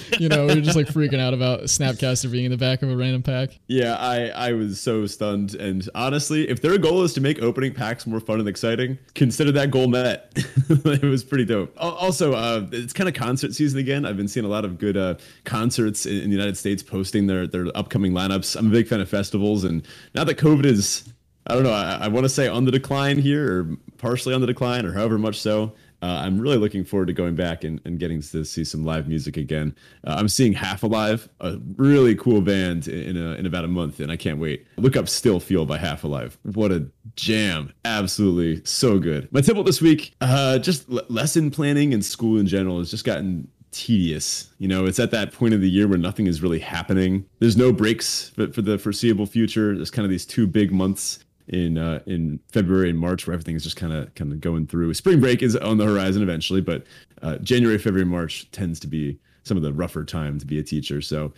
[0.18, 2.90] you know, we were just like freaking out about Snapcaster being in the back of
[2.90, 3.50] a random pack.
[3.66, 5.54] Yeah, I I was so stunned.
[5.54, 9.52] And honestly, if their goal is to make opening packs more fun and exciting, consider
[9.52, 10.32] that goal met.
[10.68, 11.74] it was pretty dope.
[11.76, 14.06] Also, uh, it's kind of concert season again.
[14.06, 17.26] I've been seeing a lot of good uh, concerts in, in the United States posting
[17.26, 18.56] their their upcoming lineups.
[18.56, 21.04] I'm a big fan of festivals, and now that COVID is
[21.46, 21.72] I don't know.
[21.72, 24.92] I, I want to say on the decline here, or partially on the decline, or
[24.92, 25.74] however much so
[26.04, 29.08] uh, I'm really looking forward to going back and, and getting to see some live
[29.08, 29.74] music again.
[30.06, 34.00] Uh, I'm seeing Half Alive, a really cool band in, a, in about a month,
[34.00, 34.66] and I can't wait.
[34.76, 36.36] Look up Still Feel by Half Alive.
[36.42, 37.72] What a jam.
[37.86, 39.32] Absolutely so good.
[39.32, 43.06] My tip this week, uh, just l- lesson planning and school in general has just
[43.06, 44.50] gotten tedious.
[44.58, 47.24] You know, it's at that point of the year where nothing is really happening.
[47.38, 49.74] There's no breaks for, for the foreseeable future.
[49.74, 53.56] There's kind of these two big months in uh, in February and March where everything
[53.56, 54.94] is just kind of kind of going through.
[54.94, 56.84] Spring break is on the horizon eventually, but
[57.22, 60.62] uh, January, February, March tends to be some of the rougher time to be a
[60.62, 61.00] teacher.
[61.00, 61.32] So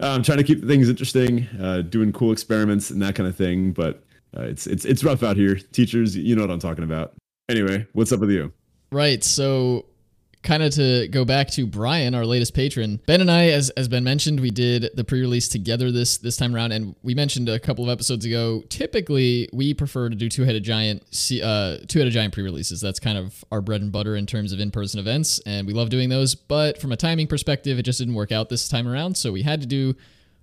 [0.00, 3.36] uh, I'm trying to keep things interesting, uh, doing cool experiments and that kind of
[3.36, 3.72] thing.
[3.72, 4.02] But
[4.36, 5.56] uh, it's it's it's rough out here.
[5.56, 7.14] Teachers, you know what I'm talking about.
[7.48, 8.52] Anyway, what's up with you?
[8.90, 9.22] Right.
[9.22, 9.86] So
[10.42, 13.88] kind of to go back to Brian, our latest patron, Ben and I, as as
[13.88, 17.58] Ben mentioned, we did the pre-release together this this time around, and we mentioned a
[17.58, 18.62] couple of episodes ago.
[18.68, 21.02] Typically, we prefer to do two-headed giant,
[21.42, 22.80] uh, two-headed giant pre-releases.
[22.80, 25.90] That's kind of our bread and butter in terms of in-person events, and we love
[25.90, 26.34] doing those.
[26.34, 29.42] But from a timing perspective, it just didn't work out this time around, so we
[29.42, 29.94] had to do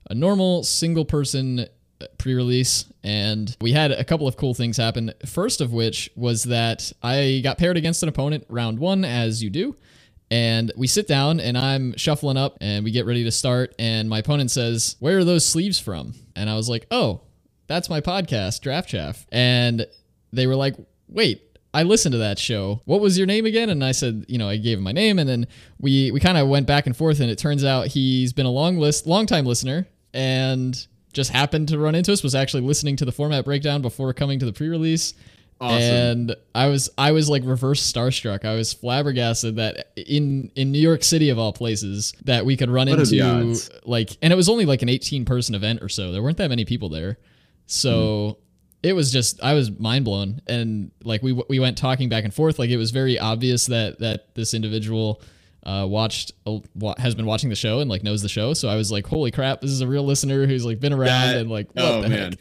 [0.09, 1.67] a normal single-person
[2.17, 6.91] pre-release and we had a couple of cool things happen first of which was that
[7.03, 9.75] i got paired against an opponent round one as you do
[10.31, 13.73] and we sit down and I'm shuffling up and we get ready to start.
[13.79, 16.13] And my opponent says, Where are those sleeves from?
[16.35, 17.21] And I was like, Oh,
[17.67, 19.25] that's my podcast, Draft Chaff.
[19.31, 19.87] And
[20.31, 20.75] they were like,
[21.07, 22.81] Wait, I listened to that show.
[22.85, 23.69] What was your name again?
[23.69, 25.47] And I said, you know, I gave him my name, and then
[25.79, 28.51] we we kind of went back and forth, and it turns out he's been a
[28.51, 32.23] long list, long time listener, and just happened to run into us.
[32.23, 35.13] Was actually listening to the format breakdown before coming to the pre-release.
[35.61, 35.81] Awesome.
[35.81, 38.45] And I was I was like reverse starstruck.
[38.45, 42.69] I was flabbergasted that in in New York City of all places that we could
[42.69, 46.13] run What into like and it was only like an 18 person event or so.
[46.13, 47.17] There weren't that many people there.
[47.65, 48.37] So
[48.83, 52.33] it was just I was mind blown and like we we went talking back and
[52.33, 55.21] forth like it was very obvious that that this individual
[55.63, 56.31] uh, watched
[56.75, 58.53] wa- has been watching the show and like knows the show.
[58.53, 61.07] So I was like, holy crap, this is a real listener who's like been around
[61.07, 62.39] That- and like what oh the man heck?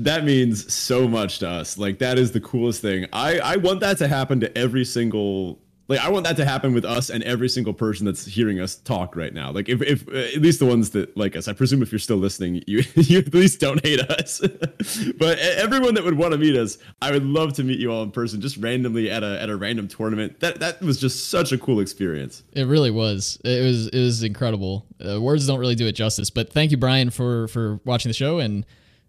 [0.00, 3.80] that means so much to us like that is the coolest thing i i want
[3.80, 5.58] that to happen to every single
[5.88, 8.76] like i want that to happen with us and every single person that's hearing us
[8.76, 11.52] talk right now like if, if uh, at least the ones that like us i
[11.52, 14.40] presume if you're still listening you you at least don't hate us
[15.18, 18.02] but everyone that would want to meet us i would love to meet you all
[18.02, 21.52] in person just randomly at a at a random tournament that that was just such
[21.52, 23.38] a cool experience It really was.
[23.44, 24.86] It was it was incredible.
[25.04, 26.30] Uh, words don't really do it justice.
[26.30, 28.64] But thank you, Brian, for for watching the show and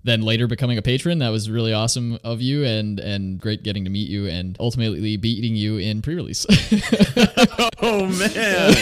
[0.07, 1.19] then later becoming a patron.
[1.19, 5.17] That was really awesome of you and and great getting to meet you and ultimately
[5.17, 6.45] beating you in pre-release.
[7.79, 8.75] Oh man!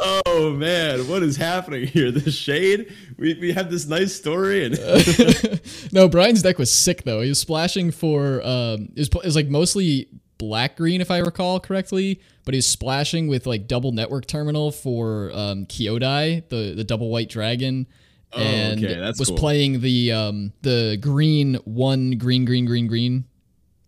[0.00, 1.06] oh man!
[1.06, 2.10] What is happening here?
[2.10, 2.92] The shade.
[3.18, 4.78] We we have this nice story, and
[5.92, 7.20] no, Brian's deck was sick though.
[7.20, 11.18] He was splashing for um it was, it was like mostly black green if I
[11.18, 16.72] recall correctly, but he was splashing with like double network terminal for um Kyodai, the
[16.74, 17.86] the double white dragon.
[18.34, 19.38] And Oh, okay, that's was cool.
[19.38, 23.24] playing the um the green one green green green green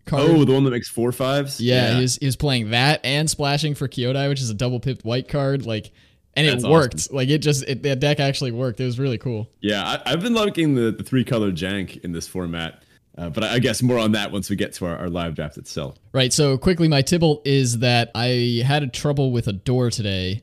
[0.07, 0.23] card.
[0.31, 1.61] oh, the one that makes four fives.
[1.61, 4.81] yeah, He, was, he was playing that and splashing for Kyodai, which is a double
[4.81, 5.65] pipped white card.
[5.65, 5.93] Like,
[6.35, 7.13] and it That's worked.
[7.13, 8.81] Like it just it, the deck actually worked.
[8.81, 9.49] It was really cool.
[9.61, 9.83] yeah.
[10.05, 12.83] I, I've been liking the the three color jank in this format,
[13.17, 15.37] uh, but I, I guess more on that once we get to our, our live
[15.37, 15.97] draft itself.
[16.13, 16.33] Right.
[16.33, 20.43] So quickly, my tibble is that I had a trouble with a door today.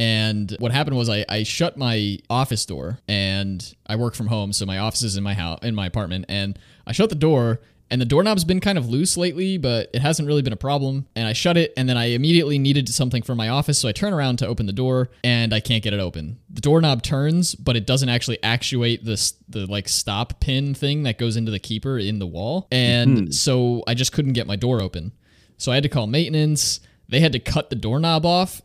[0.00, 4.54] And what happened was I, I shut my office door and I work from home.
[4.54, 6.24] So my office is in my house, in my apartment.
[6.30, 7.60] And I shut the door
[7.90, 11.06] and the doorknob's been kind of loose lately, but it hasn't really been a problem.
[11.14, 13.78] And I shut it and then I immediately needed something from my office.
[13.78, 16.38] So I turn around to open the door and I can't get it open.
[16.48, 21.18] The doorknob turns, but it doesn't actually actuate this, the like stop pin thing that
[21.18, 22.68] goes into the keeper in the wall.
[22.72, 23.30] And hmm.
[23.32, 25.12] so I just couldn't get my door open.
[25.58, 26.80] So I had to call maintenance.
[27.10, 28.62] They had to cut the doorknob off.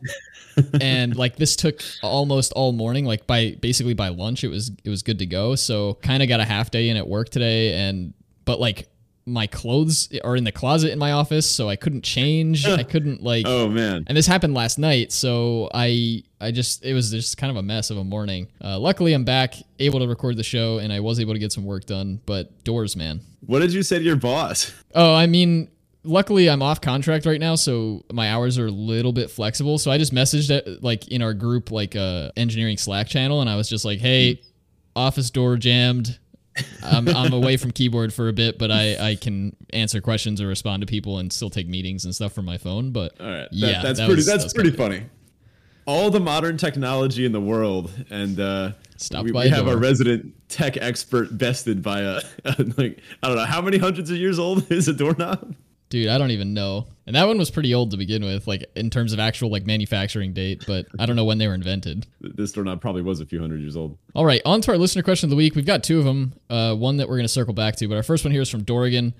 [0.80, 4.90] And like this took almost all morning like by basically by lunch it was it
[4.90, 5.54] was good to go.
[5.54, 8.14] So kind of got a half day in at work today and
[8.44, 8.88] but like
[9.28, 12.64] my clothes are in the closet in my office so i couldn't change.
[12.64, 14.04] I couldn't like Oh man!
[14.06, 17.62] and this happened last night so i i just it was just kind of a
[17.62, 18.46] mess of a morning.
[18.62, 21.50] Uh, luckily i'm back able to record the show and i was able to get
[21.50, 23.20] some work done but doors man.
[23.40, 24.72] What did you say to your boss?
[24.94, 25.68] Oh, I mean,
[26.06, 29.78] luckily I'm off contract right now, so my hours are a little bit flexible.
[29.78, 33.50] So I just messaged it like in our group, like uh, engineering Slack channel, and
[33.50, 34.40] I was just like, "Hey,
[34.94, 36.18] office door jammed.
[36.82, 40.46] I'm, I'm away from keyboard for a bit, but I, I can answer questions or
[40.46, 42.92] respond to people and still take meetings and stuff from my phone.
[42.92, 43.40] But All right.
[43.42, 44.20] That, yeah, that's that pretty.
[44.20, 45.04] was- that's was pretty funny.
[45.84, 49.74] All the modern technology in the world, and uh, Stopped we, by we have door.
[49.74, 52.20] our resident tech expert bested by a
[52.76, 55.54] like I don't know how many hundreds of years old is a doorknob.
[55.88, 56.86] Dude, I don't even know.
[57.06, 59.64] And that one was pretty old to begin with, like in terms of actual like
[59.66, 62.06] manufacturing date, but I don't know when they were invented.
[62.20, 63.96] This doorknob probably was a few hundred years old.
[64.14, 65.54] All right, on to our listener question of the week.
[65.54, 66.34] We've got two of them.
[66.50, 68.50] Uh, one that we're going to circle back to, but our first one here is
[68.50, 69.14] from Dorgan.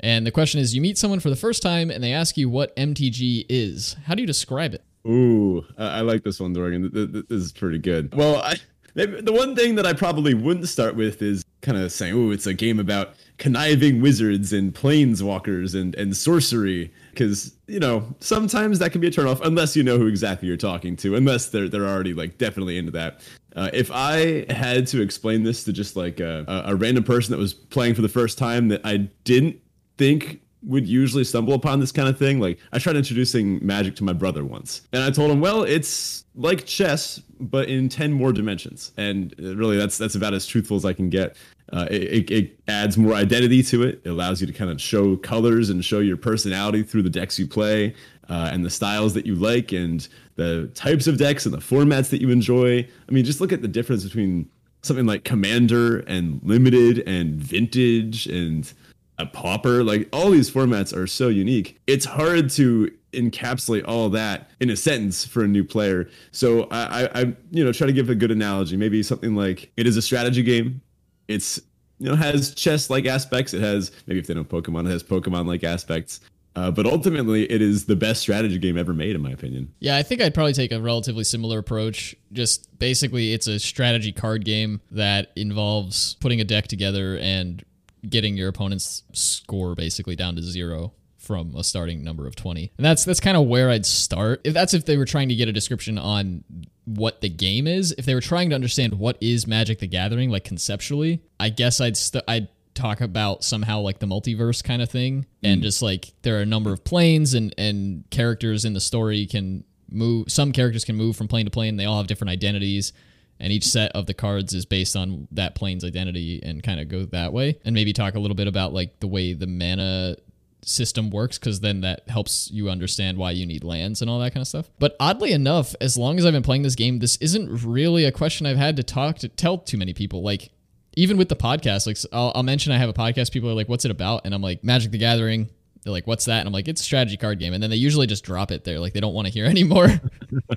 [0.00, 2.48] And the question is You meet someone for the first time and they ask you
[2.50, 3.96] what MTG is.
[4.04, 4.82] How do you describe it?
[5.06, 6.82] Ooh, I, I like this one, Dorgan.
[6.82, 8.14] Th- th- th- This is pretty good.
[8.14, 8.56] Well, I,
[8.94, 12.46] the one thing that I probably wouldn't start with is kind of saying, "Oh, it's
[12.46, 18.92] a game about conniving wizards and planeswalkers and and sorcery," because you know sometimes that
[18.92, 21.86] can be a turnoff unless you know who exactly you're talking to, unless they're they're
[21.86, 23.20] already like definitely into that.
[23.56, 27.32] Uh, if I had to explain this to just like a, a, a random person
[27.32, 29.60] that was playing for the first time that I didn't
[29.98, 32.40] think would usually stumble upon this kind of thing.
[32.40, 36.24] Like I tried introducing magic to my brother once, and I told him, "Well, it's
[36.34, 40.76] like chess, but in ten more dimensions." And uh, really, that's that's about as truthful
[40.76, 41.36] as I can get.
[41.72, 44.00] Uh, it, it, it adds more identity to it.
[44.04, 47.38] It allows you to kind of show colors and show your personality through the decks
[47.38, 47.94] you play
[48.28, 52.10] uh, and the styles that you like and the types of decks and the formats
[52.10, 52.78] that you enjoy.
[52.80, 54.48] I mean, just look at the difference between
[54.82, 58.72] something like Commander and Limited and Vintage and
[59.20, 59.84] a pauper.
[59.84, 61.80] Like all these formats are so unique.
[61.86, 66.08] It's hard to encapsulate all that in a sentence for a new player.
[66.32, 68.76] So I, I i you know try to give a good analogy.
[68.76, 70.80] Maybe something like it is a strategy game.
[71.28, 71.60] It's
[71.98, 73.54] you know has chess like aspects.
[73.54, 76.20] It has maybe if they know pokemon it has pokemon like aspects.
[76.56, 79.72] Uh, but ultimately, it is the best strategy game ever made, in my opinion.
[79.78, 82.16] Yeah, I think I'd probably take a relatively similar approach.
[82.32, 87.64] Just basically, it's a strategy card game that involves putting a deck together and
[88.08, 92.72] getting your opponent's score basically down to zero from a starting number of 20.
[92.76, 94.40] And that's that's kind of where I'd start.
[94.44, 96.44] If that's if they were trying to get a description on
[96.86, 100.30] what the game is, if they were trying to understand what is Magic the Gathering
[100.30, 104.88] like conceptually, I guess I'd st- I'd talk about somehow like the multiverse kind of
[104.88, 105.64] thing and mm.
[105.64, 109.64] just like there are a number of planes and and characters in the story can
[109.90, 112.92] move some characters can move from plane to plane they all have different identities
[113.40, 116.88] and each set of the cards is based on that plane's identity and kind of
[116.88, 120.16] go that way and maybe talk a little bit about like the way the mana
[120.62, 124.32] system works because then that helps you understand why you need lands and all that
[124.32, 127.16] kind of stuff but oddly enough as long as i've been playing this game this
[127.16, 130.50] isn't really a question i've had to talk to tell too many people like
[130.96, 133.32] even with the podcast, like I'll, I'll, mention I have a podcast.
[133.32, 135.48] People are like, "What's it about?" And I'm like, "Magic the Gathering."
[135.82, 137.76] They're like, "What's that?" And I'm like, "It's a strategy card game." And then they
[137.76, 139.88] usually just drop it there, like they don't want to hear anymore.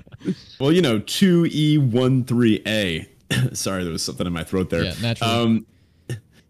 [0.60, 3.08] well, you know, two E one three A.
[3.54, 4.84] Sorry, there was something in my throat there.
[4.84, 5.34] Yeah, naturally.
[5.34, 5.66] Um,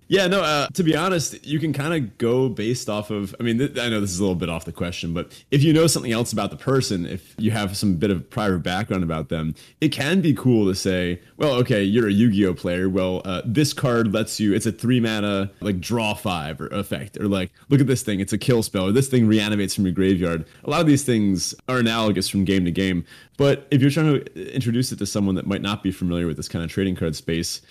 [0.08, 0.42] yeah, no.
[0.42, 3.36] Uh, to be honest, you can kind of go based off of.
[3.40, 5.64] I mean, th- I know this is a little bit off the question, but if
[5.64, 9.04] you know something else about the person, if you have some bit of prior background
[9.04, 12.90] about them, it can be cool to say, well, okay, you're a Yu-Gi-Oh player.
[12.90, 14.54] Well, uh, this card lets you.
[14.54, 18.20] It's a three mana like draw five or effect, or like look at this thing.
[18.20, 20.46] It's a kill spell, or this thing reanimates from your graveyard.
[20.64, 23.06] A lot of these things are analogous from game to game.
[23.38, 26.38] But if you're trying to introduce it to someone that might not be familiar with
[26.38, 27.62] this kind of trading card space,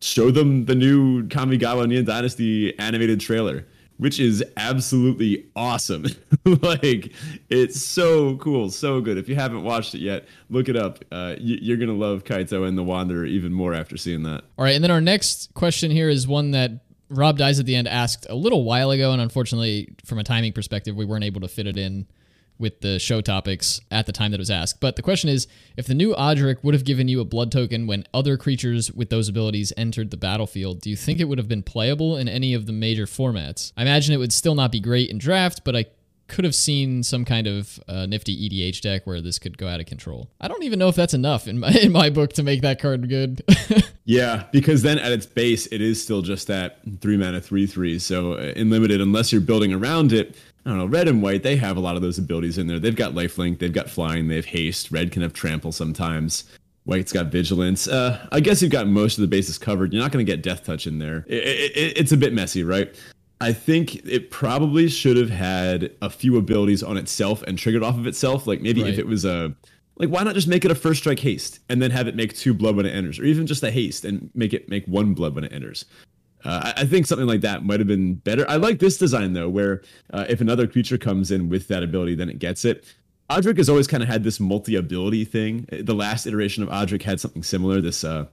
[0.00, 6.06] show them the new Kamigawa Neon Dynasty animated trailer, which is absolutely awesome.
[6.62, 7.12] like
[7.48, 9.18] it's so cool, so good.
[9.18, 11.04] If you haven't watched it yet, look it up.
[11.10, 14.44] Uh, you, are gonna love Kaito and the Wanderer even more after seeing that.
[14.56, 16.72] All right, and then our next question here is one that
[17.10, 20.52] Rob dies at the end asked a little while ago, and unfortunately, from a timing
[20.52, 22.06] perspective, we weren't able to fit it in
[22.58, 24.80] with the show topics at the time that it was asked.
[24.80, 25.46] But the question is
[25.76, 29.10] if the new Odric would have given you a blood token when other creatures with
[29.10, 32.54] those abilities entered the battlefield, do you think it would have been playable in any
[32.54, 33.72] of the major formats?
[33.76, 35.86] I imagine it would still not be great in draft, but I
[36.28, 39.80] could have seen some kind of uh, nifty EDH deck where this could go out
[39.80, 40.30] of control.
[40.40, 42.80] I don't even know if that's enough in my in my book to make that
[42.80, 43.42] card good.
[44.04, 47.98] yeah, because then at its base, it is still just that three mana three three.
[47.98, 50.36] So uh, in limited, unless you're building around it,
[50.68, 52.78] I don't know, red and white, they have a lot of those abilities in there.
[52.78, 54.90] They've got lifelink, they've got flying, they have haste.
[54.90, 56.44] Red can have trample sometimes.
[56.84, 57.88] White's got vigilance.
[57.88, 59.94] Uh, I guess you've got most of the bases covered.
[59.94, 61.24] You're not going to get death touch in there.
[61.26, 61.42] It,
[61.74, 62.94] it, it's a bit messy, right?
[63.40, 67.96] I think it probably should have had a few abilities on itself and triggered off
[67.96, 68.46] of itself.
[68.46, 68.92] Like maybe right.
[68.92, 69.54] if it was a
[69.96, 72.36] like why not just make it a first strike haste and then have it make
[72.36, 75.14] two blood when it enters, or even just a haste and make it make one
[75.14, 75.86] blood when it enters.
[76.44, 78.48] Uh, I think something like that might have been better.
[78.48, 82.14] I like this design though, where uh, if another creature comes in with that ability,
[82.14, 82.84] then it gets it.
[83.30, 85.66] Odric has always kind of had this multi-ability thing.
[85.70, 88.26] The last iteration of Odric had something similar, this uh,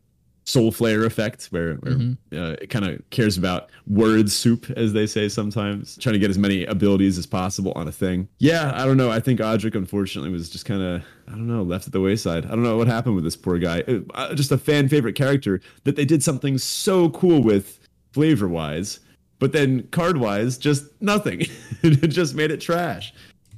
[0.46, 2.38] soul flare effect, where, where mm-hmm.
[2.38, 6.30] uh, it kind of cares about word soup, as they say sometimes, trying to get
[6.30, 8.30] as many abilities as possible on a thing.
[8.38, 9.12] Yeah, I don't know.
[9.12, 12.46] I think Odric, unfortunately, was just kind of, I don't know, left at the wayside.
[12.46, 13.84] I don't know what happened with this poor guy.
[14.14, 17.80] Uh, just a fan favorite character that they did something so cool with
[18.16, 19.02] flavor wise,
[19.40, 21.42] but then card wise, just nothing.
[21.84, 23.14] it just made it trash.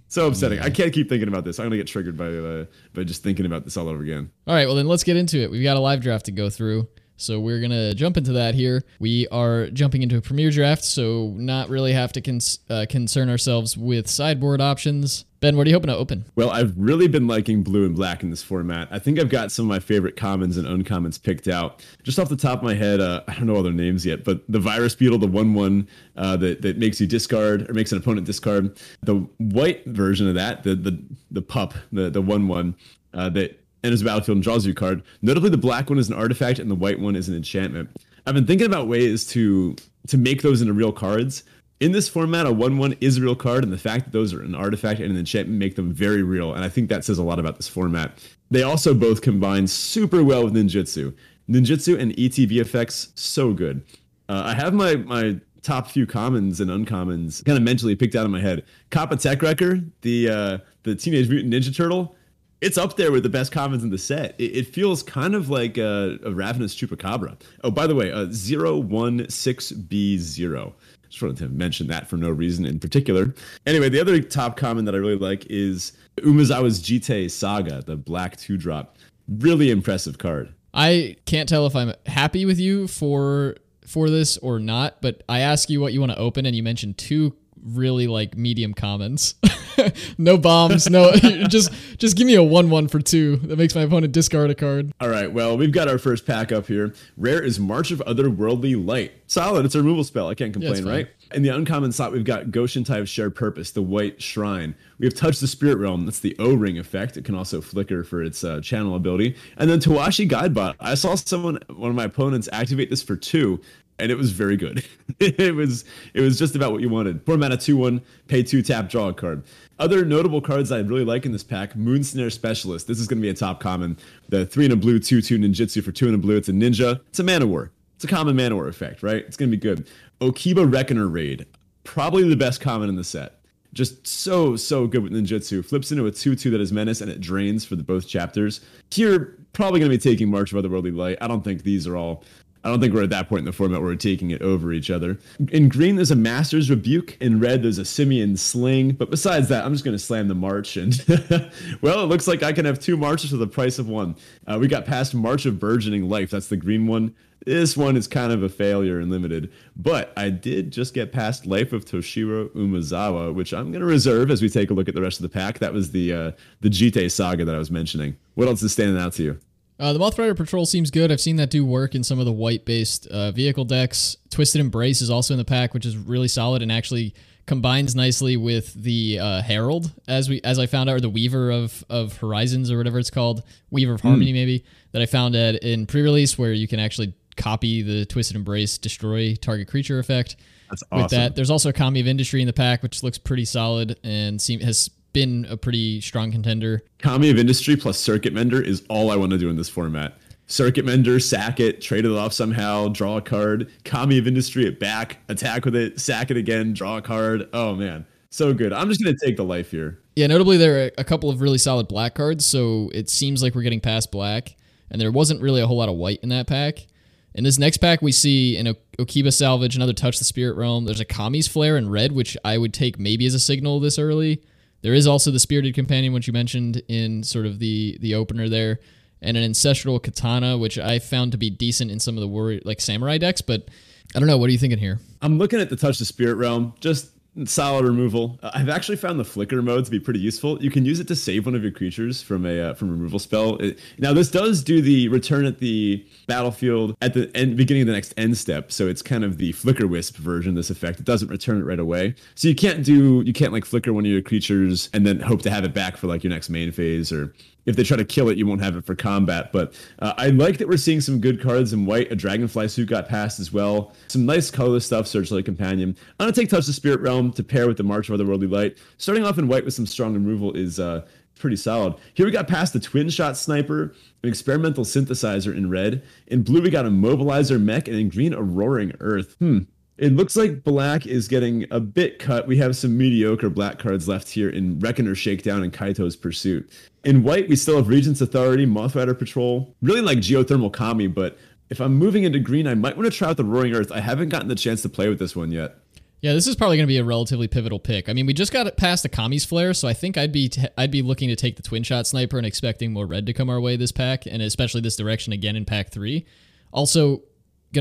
[0.07, 0.59] So upsetting.
[0.59, 1.59] I can't keep thinking about this.
[1.59, 4.31] I'm gonna get triggered by uh, by just thinking about this all over again.
[4.47, 5.51] All right, well then let's get into it.
[5.51, 6.87] We've got a live draft to go through.
[7.17, 8.83] So we're gonna jump into that here.
[8.99, 13.29] We are jumping into a premier draft, so not really have to cons- uh, concern
[13.29, 15.25] ourselves with sideboard options.
[15.39, 16.25] Ben, what are you hoping to open?
[16.35, 18.87] Well, I've really been liking blue and black in this format.
[18.89, 21.83] I think I've got some of my favorite commons and uncommons picked out.
[22.01, 24.23] Just off the top of my head, uh, I don't know all their names yet,
[24.23, 27.91] but the virus beetle, the one one uh, that that makes you discard or makes
[27.91, 28.79] an opponent discard.
[29.03, 32.75] The white version of that, the the the pup, the the one one
[33.13, 35.03] uh, that enters the battlefield and draws you a card.
[35.21, 37.89] Notably, the black one is an artifact and the white one is an enchantment.
[38.25, 39.75] I've been thinking about ways to
[40.07, 41.43] to make those into real cards.
[41.79, 44.41] In this format, a one-one is a real card, and the fact that those are
[44.41, 46.53] an artifact and an enchantment make them very real.
[46.53, 48.17] And I think that says a lot about this format.
[48.49, 51.13] They also both combine super well with ninjutsu.
[51.47, 53.83] Ninjutsu and ETB effects, so good.
[54.27, 58.25] Uh, I have my my top few commons and uncommons kind of mentally picked out
[58.25, 58.63] in my head.
[58.89, 62.15] Kappa Tech Wrecker, the uh, the Teenage Mutant Ninja Turtle,
[62.59, 64.35] it's up there with the best commons in the set.
[64.39, 67.37] It, it feels kind of like a, a, Ravenous Chupacabra.
[67.63, 70.73] Oh, by the way, uh, 016B0.
[71.09, 73.33] Just wanted to mention that for no reason in particular.
[73.65, 78.37] Anyway, the other top common that I really like is Umezawa's Jitte Saga, the black
[78.37, 78.97] two drop.
[79.27, 80.53] Really impressive card.
[80.73, 85.39] I can't tell if I'm happy with you for for this or not, but I
[85.39, 87.35] ask you what you want to open, and you mentioned two
[87.67, 89.35] really like medium commons.
[90.17, 91.11] no bombs, no
[91.49, 93.37] just just give me a one one for two.
[93.37, 94.91] That makes my opponent discard a card.
[94.99, 96.93] All right, well we've got our first pack up here.
[97.15, 99.13] Rare is March of Otherworldly Light.
[99.27, 99.65] Solid.
[99.65, 100.29] It's a removal spell.
[100.29, 101.07] I can't complain, yeah, right?
[101.33, 104.73] In the uncommon slot, we've got Go-Shintai of Shared Purpose, the White Shrine.
[104.97, 106.05] We have Touch the Spirit Realm.
[106.05, 107.17] That's the O Ring effect.
[107.17, 109.35] It can also flicker for its uh, channel ability.
[109.57, 110.75] And then Towashi Guidebot.
[110.79, 113.59] I saw someone, one of my opponents, activate this for two,
[113.99, 114.85] and it was very good.
[115.19, 117.25] it was it was just about what you wanted.
[117.25, 119.43] Four mana, two one, pay two, tap, draw a card.
[119.79, 122.87] Other notable cards I really like in this pack: Moonsnare Specialist.
[122.87, 123.97] This is going to be a top common.
[124.29, 126.37] The three and a blue, two two ninjutsu for two and a blue.
[126.37, 127.01] It's a ninja.
[127.07, 127.71] It's a man-o'-war.
[127.95, 129.23] It's a common man-o'-war effect, right?
[129.25, 129.89] It's going to be good.
[130.21, 131.47] Okiba Reckoner Raid,
[131.83, 133.33] probably the best common in the set.
[133.73, 135.63] Just so, so good with ninjutsu.
[135.65, 138.61] Flips into a 2 2 that is menace and it drains for the both chapters.
[138.91, 141.17] Here, probably going to be taking March of Otherworldly Light.
[141.21, 142.23] I don't think these are all
[142.67, 144.73] I don't think we're at that point in the format where we're taking it over
[144.73, 145.17] each other.
[145.53, 147.15] In green, there's a Master's Rebuke.
[147.21, 148.91] In red, there's a Simian Sling.
[148.91, 150.75] But besides that, I'm just going to slam the March.
[150.75, 150.93] And,
[151.81, 154.17] well, it looks like I can have two Marches for the price of one.
[154.45, 156.29] Uh, we got past March of Burgeoning Life.
[156.29, 157.15] That's the green one.
[157.45, 159.49] This one is kind of a failure and limited.
[159.77, 164.29] But I did just get past Life of Toshiro Umezawa, which I'm going to reserve
[164.29, 165.59] as we take a look at the rest of the pack.
[165.59, 168.17] That was the uh, the Jitte saga that I was mentioning.
[168.33, 169.39] What else is standing out to you?
[169.79, 171.11] Uh, the Moth Rider Patrol seems good.
[171.11, 174.17] I've seen that do work in some of the white based uh, vehicle decks.
[174.31, 177.13] Twisted Embrace is also in the pack, which is really solid and actually
[177.45, 181.51] combines nicely with the uh, Herald, as we as I found out, or the Weaver
[181.51, 184.35] of of Horizons or whatever it's called, Weaver of Harmony mm.
[184.35, 188.35] maybe that I found at in pre release where you can actually copy the Twisted
[188.35, 190.37] Embrace destroy target creature effect.
[190.69, 191.03] That's awesome.
[191.03, 193.97] With that, there's also a Kami of Industry in the pack, which looks pretty solid
[194.03, 196.83] and seem, has been a pretty strong contender.
[196.99, 200.17] Kami of Industry plus Circuit Mender is all I want to do in this format.
[200.47, 203.69] Circuit Mender, sack it, trade it off somehow, draw a card.
[203.83, 207.49] Kami of Industry it back, attack with it, sack it again, draw a card.
[207.51, 208.71] Oh man, so good.
[208.71, 209.99] I'm just gonna take the life here.
[210.15, 213.55] Yeah, notably there are a couple of really solid black cards, so it seems like
[213.55, 214.55] we're getting past black,
[214.89, 216.87] and there wasn't really a whole lot of white in that pack.
[217.35, 220.85] In this next pack, we see an Okiba Salvage, another Touch the Spirit Realm.
[220.85, 223.99] There's a Kami's Flare in red, which I would take maybe as a signal this
[223.99, 224.41] early.
[224.81, 228.47] There is also the Spirited Companion, which you mentioned in sort of the the opener
[228.49, 228.79] there,
[229.21, 232.61] and an Ancestral Katana, which I found to be decent in some of the warrior
[232.63, 233.41] like samurai decks.
[233.41, 233.69] But
[234.15, 234.37] I don't know.
[234.37, 234.99] What are you thinking here?
[235.21, 236.73] I'm looking at the Touch the Spirit Realm.
[236.79, 237.09] Just
[237.45, 238.39] solid removal.
[238.41, 240.61] Uh, I've actually found the flicker mode to be pretty useful.
[240.61, 243.19] You can use it to save one of your creatures from a uh, from removal
[243.19, 243.57] spell.
[243.57, 247.87] It, now this does do the return at the battlefield at the end beginning of
[247.87, 250.99] the next end step, so it's kind of the flicker wisp version of this effect.
[250.99, 254.05] It doesn't return it right away, so you can't do you can't like flicker one
[254.05, 256.71] of your creatures and then hope to have it back for like your next main
[256.71, 257.33] phase or
[257.67, 259.51] if they try to kill it, you won't have it for combat.
[259.51, 262.11] But uh, I like that we're seeing some good cards in white.
[262.11, 263.93] A Dragonfly suit got passed as well.
[264.07, 265.95] Some nice colorless stuff, Searchlight Companion.
[266.19, 268.49] I'm going to take Touch the Spirit Realm to pair with the March of Otherworldly
[268.49, 268.77] Light.
[268.97, 271.05] Starting off in white with some strong removal is uh,
[271.37, 271.95] pretty solid.
[272.13, 276.03] Here we got past the Twin Shot Sniper, an Experimental Synthesizer in red.
[276.27, 279.35] In blue, we got a Mobilizer Mech, and in green, a Roaring Earth.
[279.39, 279.59] Hmm.
[279.97, 282.47] It looks like black is getting a bit cut.
[282.47, 286.69] We have some mediocre black cards left here in Reckoner Shakedown and Kaito's Pursuit.
[287.03, 291.37] In white, we still have Regent's Authority, Moth Rider Patrol, really like Geothermal Kami, but
[291.69, 293.91] if I'm moving into green, I might want to try out the Roaring Earth.
[293.91, 295.77] I haven't gotten the chance to play with this one yet.
[296.21, 298.09] Yeah, this is probably going to be a relatively pivotal pick.
[298.09, 300.67] I mean, we just got past the Kami's flare, so I think I'd be t-
[300.77, 303.49] I'd be looking to take the twin shot sniper and expecting more red to come
[303.49, 306.25] our way this pack, and especially this direction again in pack three.
[306.71, 307.21] Also,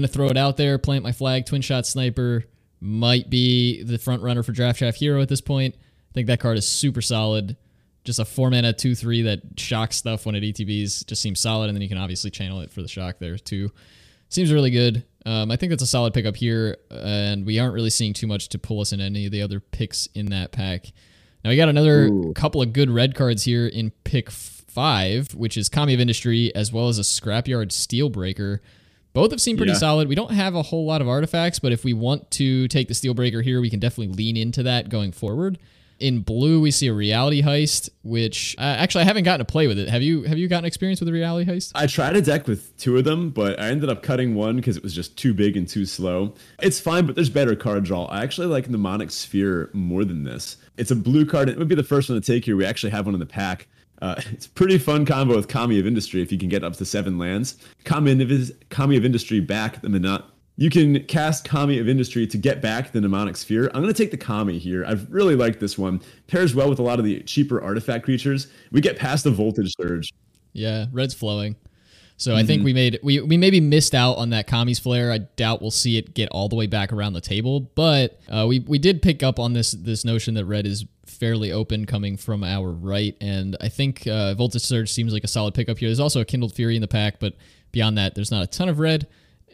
[0.00, 1.46] gonna throw it out there, plant my flag.
[1.46, 2.44] Twin shot sniper
[2.80, 5.74] might be the front runner for draft chaff hero at this point.
[5.74, 7.56] I think that card is super solid.
[8.04, 11.68] Just a four mana two three that shocks stuff when it ETBs just seems solid,
[11.68, 13.70] and then you can obviously channel it for the shock there too.
[14.28, 15.04] Seems really good.
[15.24, 18.48] Um, I think that's a solid pickup here, and we aren't really seeing too much
[18.50, 20.87] to pull us in any of the other picks in that pack.
[21.44, 22.32] Now we got another Ooh.
[22.35, 26.72] couple of good red cards here in pick five, which is Kami of Industry as
[26.72, 28.61] well as a Scrapyard Steelbreaker.
[29.16, 29.79] Both have seemed pretty yeah.
[29.79, 30.09] solid.
[30.09, 32.92] We don't have a whole lot of artifacts, but if we want to take the
[32.92, 35.59] Steelbreaker here, we can definitely lean into that going forward.
[35.98, 39.68] In blue, we see a reality heist, which uh, actually I haven't gotten to play
[39.68, 39.88] with it.
[39.88, 40.24] Have you?
[40.24, 41.72] Have you gotten experience with a reality heist?
[41.74, 44.76] I tried a deck with two of them, but I ended up cutting one because
[44.76, 46.35] it was just too big and too slow.
[46.59, 48.05] It's fine, but there's better card draw.
[48.05, 50.59] I actually like Mnemonic Sphere more than this.
[50.76, 51.48] It's a blue card.
[51.48, 52.55] And it would be the first one to take here.
[52.55, 53.66] We actually have one in the pack.
[54.02, 56.85] Uh, it's pretty fun combo with Kami of Industry if you can get up to
[56.85, 57.56] seven lands.
[57.85, 60.24] Kami, Kami of Industry back the Monot.
[60.59, 63.66] You can cast Kami of Industry to get back the Mnemonic Sphere.
[63.74, 64.87] I'm going to take the Kami here.
[64.87, 66.00] I've really liked this one.
[66.28, 68.46] Pairs well with a lot of the cheaper artifact creatures.
[68.72, 70.12] We get past the Voltage Surge.
[70.54, 71.56] Yeah, red's flowing.
[72.18, 75.12] So I think we made we we maybe missed out on that Kami's flare.
[75.12, 78.46] I doubt we'll see it get all the way back around the table, but uh,
[78.48, 82.16] we we did pick up on this this notion that red is fairly open coming
[82.16, 85.88] from our right, and I think uh, Voltage Surge seems like a solid pickup here.
[85.88, 87.35] There's also a Kindled Fury in the pack, but
[87.70, 89.07] beyond that, there's not a ton of red.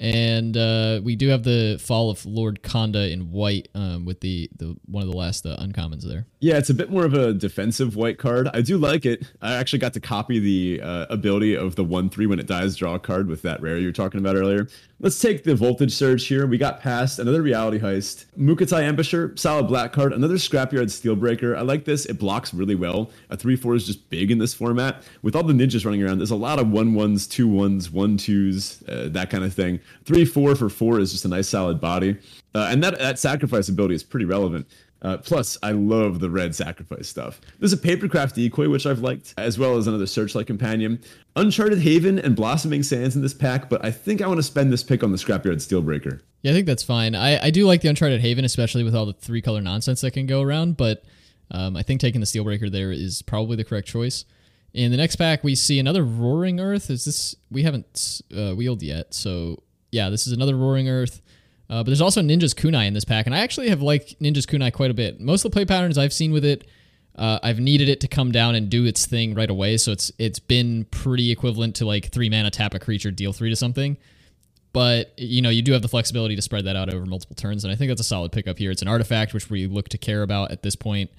[0.02, 4.50] And uh, we do have the fall of Lord Konda in white um, with the,
[4.56, 6.26] the one of the last uh, uncommons there.
[6.40, 8.48] Yeah, it's a bit more of a defensive white card.
[8.52, 9.24] I do like it.
[9.40, 12.74] I actually got to copy the uh, ability of the 1 3 when it dies,
[12.74, 14.66] draw a card with that rare you were talking about earlier.
[15.02, 16.46] Let's take the voltage surge here.
[16.46, 18.26] We got past another reality heist.
[18.38, 21.58] Mukotai Ambusher, solid black card, another scrapyard steelbreaker.
[21.58, 22.06] I like this.
[22.06, 23.10] It blocks really well.
[23.28, 25.02] A 3 4 is just big in this format.
[25.22, 28.16] With all the ninjas running around, there's a lot of 1 1s, 2 1s, 1
[28.16, 29.80] 2s, uh, that kind of thing.
[30.04, 32.16] 3 4 for 4 is just a nice solid body.
[32.54, 34.68] Uh, and that, that sacrifice ability is pretty relevant.
[35.02, 37.40] Uh, plus, I love the red sacrifice stuff.
[37.58, 41.00] There's a Papercraft decoy, which I've liked, as well as another Searchlight companion.
[41.34, 44.72] Uncharted Haven and Blossoming Sands in this pack, but I think I want to spend
[44.72, 46.20] this pick on the Scrapyard Steelbreaker.
[46.42, 47.16] Yeah, I think that's fine.
[47.16, 50.12] I, I do like the Uncharted Haven, especially with all the three color nonsense that
[50.12, 51.04] can go around, but
[51.50, 54.24] um, I think taking the Steelbreaker there is probably the correct choice.
[54.72, 56.90] In the next pack, we see another Roaring Earth.
[56.90, 57.34] Is this.
[57.50, 61.20] We haven't uh, wheeled yet, so yeah, this is another Roaring Earth.
[61.72, 64.44] Uh, but there's also Ninja's Kunai in this pack, and I actually have liked Ninja's
[64.44, 65.20] Kunai quite a bit.
[65.20, 66.68] Most of the play patterns I've seen with it,
[67.16, 70.12] uh, I've needed it to come down and do its thing right away, so it's
[70.18, 73.96] it's been pretty equivalent to like three mana tap a creature, deal three to something.
[74.74, 77.64] But you know, you do have the flexibility to spread that out over multiple turns,
[77.64, 78.70] and I think that's a solid pickup here.
[78.70, 81.10] It's an artifact which we look to care about at this point,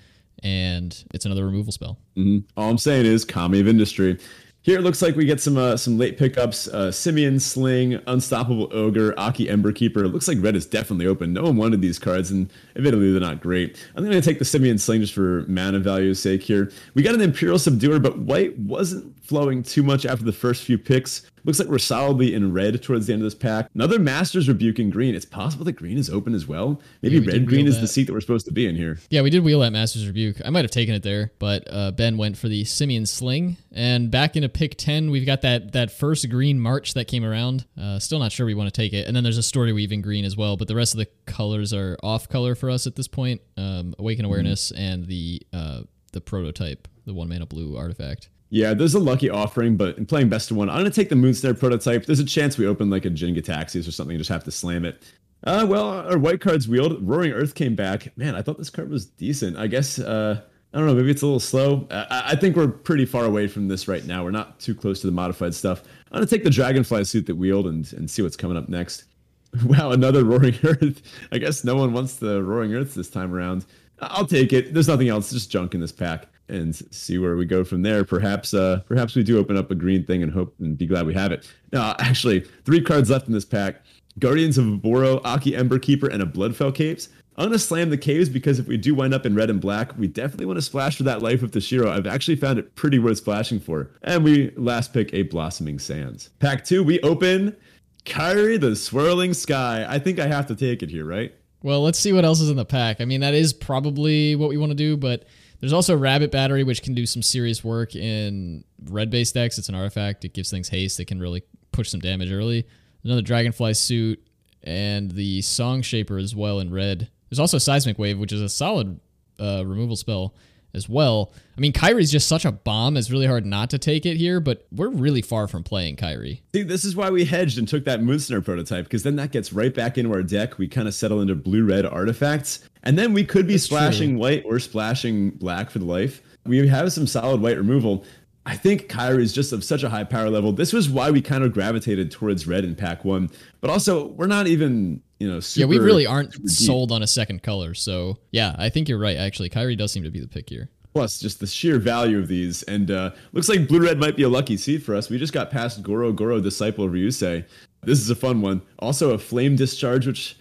[0.44, 1.98] and it's another removal spell.
[2.16, 2.46] Mm-hmm.
[2.58, 4.20] All I'm saying is Kami of Industry.
[4.64, 6.70] Here it looks like we get some uh, some late pickups.
[6.70, 10.06] Uh, Simian Sling, Unstoppable Ogre, Akki Ember Keeper.
[10.06, 11.34] It looks like red is definitely open.
[11.34, 13.78] No one wanted these cards, and admittedly they're not great.
[13.94, 16.72] I'm going to take the Simian Sling just for mana value's sake here.
[16.94, 20.78] We got an Imperial Subduer, but white wasn't flowing too much after the first few
[20.78, 21.30] picks.
[21.46, 23.70] Looks like we're solidly in red towards the end of this pack.
[23.76, 25.14] Another Master's Rebuke in green.
[25.14, 26.80] It's possible that green is open as well.
[27.02, 29.00] Maybe Yeah, red green is the seat that we're supposed to be in here.
[29.10, 30.38] Yeah, we did wheel that Master's Rebuke.
[30.46, 33.58] I might have taken it there, but uh, Ben went for the Simian Sling.
[33.72, 37.66] And back into pick 10, we've got that that first green March that came around.
[37.80, 39.08] Uh, still not sure we want to take it.
[39.08, 41.08] And then there's a Story Weave in green as well, but the rest of the
[41.26, 43.42] colors are off color for us at this point.
[43.58, 45.82] Um, Awaken Awareness and the uh,
[46.14, 48.30] the prototype, the one mana blue artifact.
[48.54, 51.16] Yeah, there's a lucky offering, but in playing best of one, I'm gonna take the
[51.16, 52.06] Moonsnare prototype.
[52.06, 55.02] There's a chance we open like a Jin-Gitaxias or something, just have to slam it.
[55.44, 57.02] Uh, well, our white cards wheeled.
[57.02, 58.16] Roaring Earth came back.
[58.16, 59.58] Man, I thought this card was decent.
[59.58, 60.40] I guess uh,
[60.72, 60.94] I don't know.
[60.94, 61.88] Maybe it's a little slow.
[61.90, 64.24] I, I think we're pretty far away from this right now.
[64.24, 65.82] We're not too close to the modified stuff.
[66.12, 69.06] I'm gonna take the Dragonfly suit that wheeled and and see what's coming up next.
[69.66, 71.02] Wow, another Roaring Earth.
[71.32, 73.66] I guess no one wants the Roaring Earth this time around.
[74.00, 74.76] I'll take it.
[74.76, 75.32] There's nothing else.
[75.32, 78.04] Just junk in this pack, and see where we go from there.
[78.06, 81.06] Perhaps, uh, perhaps we do open up a green thing and hope and be glad
[81.06, 81.52] we have it.
[81.72, 83.82] No, actually, three cards left in this pack:
[84.20, 87.10] Guardians of Oboro, Akki Ember Keeper, and a Bloodfell Caves.
[87.36, 89.98] I'm gonna slam the caves because if we do wind up in red and black,
[89.98, 91.88] we definitely want to splash for that life of Toshiro.
[91.88, 93.90] I've actually found it pretty worth splashing for.
[94.04, 96.30] And we last pick a Blossoming Sands.
[96.40, 97.58] Pack two, we open
[98.06, 99.84] Kairi the Swirling Sky.
[99.88, 101.34] I think I have to take it here, right?
[101.64, 103.02] Well, let's see what else is in the pack.
[103.02, 105.24] I mean, that is probably what we want to do, but
[105.64, 109.58] there's also Rabbit Battery, which can do some serious work in red based decks.
[109.58, 112.68] It's an artifact, it gives things haste, it can really push some damage early.
[113.06, 114.22] Another Dragonfly suit,
[114.64, 117.10] and the Song Shaper as well in red.
[117.30, 119.00] There's also Seismic Wave, which is a solid
[119.40, 120.36] uh, removal spell
[120.74, 121.32] as well.
[121.58, 122.98] I mean, Kairi's just such a bomb.
[122.98, 126.42] It's really hard not to take it here, but we're really far from playing Kairi.
[126.54, 129.54] See, this is why we hedged and took that Moonsnare prototype, because then that gets
[129.54, 130.58] right back into our deck.
[130.58, 134.12] We kind of settle into blue red artifacts, and then we could be That's splashing
[134.12, 134.20] true.
[134.20, 136.22] white or splashing black for the life.
[136.46, 138.04] We have some solid white removal.
[138.46, 140.52] I think Kairi is just of such a high power level.
[140.52, 143.30] This was why we kind of gravitated towards red in pack one.
[143.62, 147.08] But also, we're not even, you know, super, yeah, we really aren't sold on a
[147.08, 147.74] second color.
[147.74, 149.50] So, yeah, I think you're right, actually.
[149.50, 150.70] Kairi does seem to be the pick here.
[150.94, 152.64] Plus, just the sheer value of these.
[152.64, 155.10] And uh, looks like blue red might be a lucky seed for us.
[155.10, 157.46] We just got past Goro Goro, Disciple of Ryusei.
[157.84, 158.62] This is a fun one.
[158.80, 160.38] Also, a Flame Discharge, which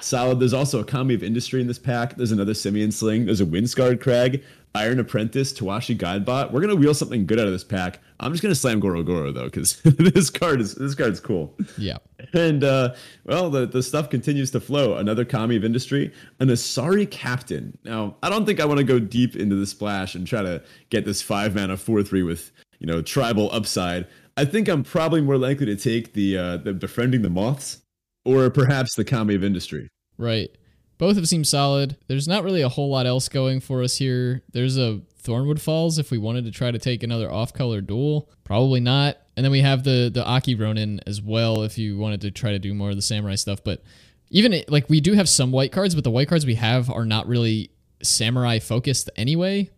[0.00, 0.40] solid.
[0.40, 2.16] There's also a Kami of Industry in this pack.
[2.16, 3.26] There's another Simian Sling.
[3.26, 4.42] There's a Windscarred Crag,
[4.74, 6.52] Iron Apprentice, Towashi Guidebot.
[6.52, 8.00] We're gonna wheel something good out of this pack.
[8.20, 11.56] I'm just gonna slam Goro Goro though, because this card is this card's cool.
[11.78, 11.98] Yeah.
[12.32, 14.96] And uh, well, the, the stuff continues to flow.
[14.96, 17.76] Another Kami of Industry, an Asari Captain.
[17.84, 20.62] Now, I don't think I want to go deep into the splash and try to
[20.90, 24.06] get this five mana four three with you know tribal upside.
[24.36, 27.80] I think I'm probably more likely to take the uh, the befriending the moths,
[28.24, 29.88] or perhaps the Kami of Industry.
[30.18, 30.50] Right.
[30.98, 31.96] Both have seemed solid.
[32.06, 34.42] There's not really a whole lot else going for us here.
[34.52, 38.30] There's a Thornwood Falls if we wanted to try to take another off-color dual.
[38.44, 39.16] Probably not.
[39.36, 42.52] And then we have the the Akki Ronin as well if you wanted to try
[42.52, 43.64] to do more of the samurai stuff.
[43.64, 43.82] But
[44.30, 47.04] even like we do have some white cards, but the white cards we have are
[47.04, 47.70] not really
[48.02, 49.70] samurai focused anyway.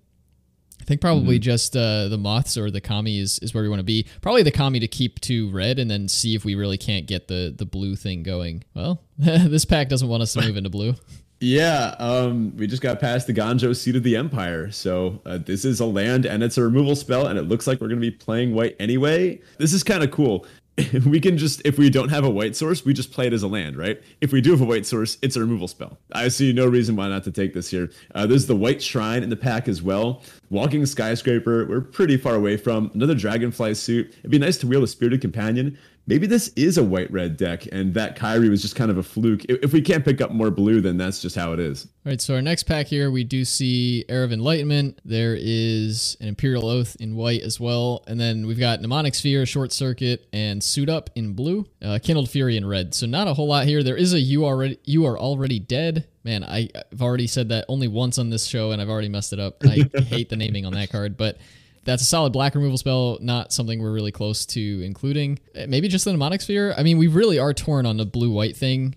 [0.87, 1.42] I think probably mm-hmm.
[1.42, 4.07] just uh, the moths or the kami is, is where we want to be.
[4.20, 7.27] Probably the kami to keep to red and then see if we really can't get
[7.27, 8.62] the the blue thing going.
[8.72, 10.94] Well, this pack doesn't want us to move into blue.
[11.38, 14.70] Yeah, um, we just got past the Ganjo Seat of the Empire.
[14.70, 17.79] So uh, this is a land and it's a removal spell, and it looks like
[17.79, 19.38] we're going to be playing white anyway.
[19.59, 20.46] This is kind of cool.
[21.07, 23.43] we can just if we don't have a white source, we just play it as
[23.43, 24.01] a land, right?
[24.21, 25.99] If we do have a white source, it's a removal spell.
[26.12, 27.91] I see no reason why not to take this here.
[28.15, 30.23] Uh, there's the white shrine in the pack as well.
[30.51, 34.15] Walking skyscraper, we're pretty far away from another dragonfly suit.
[34.19, 37.66] It'd be nice to wield a spirited companion, maybe this is a white red deck
[37.73, 39.45] and that Kairi was just kind of a fluke.
[39.47, 41.87] If we can't pick up more blue, then that's just how it is.
[42.05, 45.01] All right, so our next pack here, we do see Era of Enlightenment.
[45.05, 48.05] There is an Imperial Oath in white as well.
[48.07, 52.31] And then we've got Mnemonic Sphere, Short Circuit, and Suit Up in blue, uh, Kindled
[52.31, 52.95] Fury in red.
[52.95, 53.83] So not a whole lot here.
[53.83, 56.07] There is a You, already, you Are Already Dead.
[56.23, 59.33] Man, I, I've already said that only once on this show and I've already messed
[59.33, 59.62] it up.
[59.64, 61.38] I hate the naming on that card, but
[61.87, 65.38] that's a solid black removal spell, not something we're really close to including.
[65.59, 66.75] Uh, maybe just the mnemonic sphere.
[66.77, 68.96] I mean, we really are torn on the blue white thing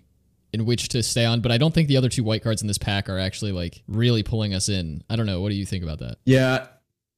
[0.52, 2.68] in which to stay on, but I don't think the other two white cards in
[2.68, 5.02] this pack are actually like really pulling us in.
[5.08, 5.40] I don't know.
[5.40, 6.18] What do you think about that?
[6.24, 6.66] Yeah,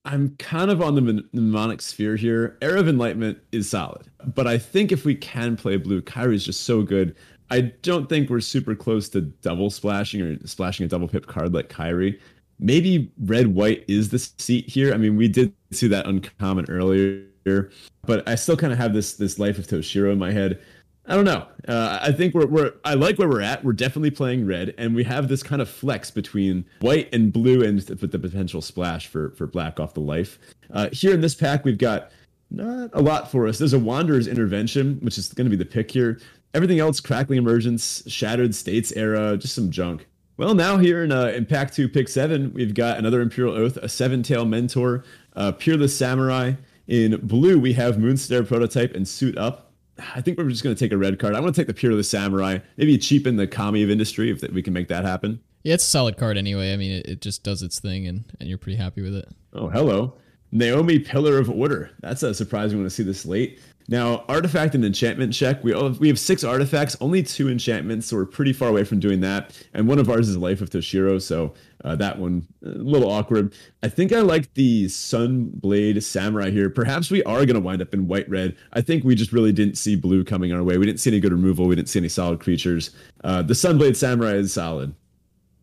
[0.05, 2.59] I'm kind of on the mnemonic sphere here.
[2.61, 6.45] Era of Enlightenment is solid, but I think if we can play blue, Kairi is
[6.45, 7.17] just so good.
[7.51, 11.55] I don't think we're super close to double splashing or splashing a double pip card
[11.55, 12.19] like Kairi
[12.63, 14.95] maybe red white is the seat here.
[14.95, 17.71] I mean, we did see that uncommon earlier,
[18.07, 20.61] but I still kind of have this this life of Toshiro in my head.
[21.05, 21.49] I don't know.
[21.67, 23.65] Uh, I think we're, we're I like where we're at.
[23.65, 27.63] We're definitely playing red, and we have this kind of flex between white and blue,
[27.65, 30.39] and with the potential splash for for black off the life.
[30.71, 32.13] Uh, here in this pack, we've got
[32.51, 33.59] not a lot for us.
[33.59, 36.21] There's a Wanderer's Intervention, which is going to be the pick here.
[36.55, 40.07] Everything else, Crackling Emergence, Shattered States era, just some junk.
[40.39, 43.77] Well, now here in, uh, in Pack 2, Pick 7, we've got another Imperial Oath,
[43.77, 45.05] a Seven Tail Mentor,
[45.37, 46.55] uh, Peerless Samurai.
[46.87, 49.73] In blue, we have Moonsnare Prototype and Suit Up.
[50.15, 51.35] I think we're just going to take a red card.
[51.35, 52.59] I want to take the Peerless Samurai.
[52.79, 55.41] Maybe cheapen the Kami of Industry if we can make that happen.
[55.65, 56.73] Yeah, it's a solid card anyway.
[56.73, 59.29] I mean, it, it just does its thing, and, and you're pretty happy with it.
[59.53, 60.15] Oh, hello.
[60.51, 61.91] Naomi Pillar of Order.
[62.01, 63.61] That's a surprising one to see this late.
[63.89, 65.63] Now, artifact and enchantment check.
[65.65, 69.21] We we have six artifacts, only two enchantments, so we're pretty far away from doing
[69.21, 69.59] that.
[69.75, 73.55] And one of ours is Life of Toshiro, so uh, that one a little awkward.
[73.83, 76.71] I think I like the Sunblade Samurai here.
[76.71, 78.57] Perhaps we are going to wind up in white red.
[78.73, 80.79] I think we just really didn't see blue coming our way.
[80.79, 81.67] We didn't see any good removal.
[81.67, 82.91] We didn't see any solid creatures.
[83.25, 84.95] Uh, the Sunblade Samurai is solid.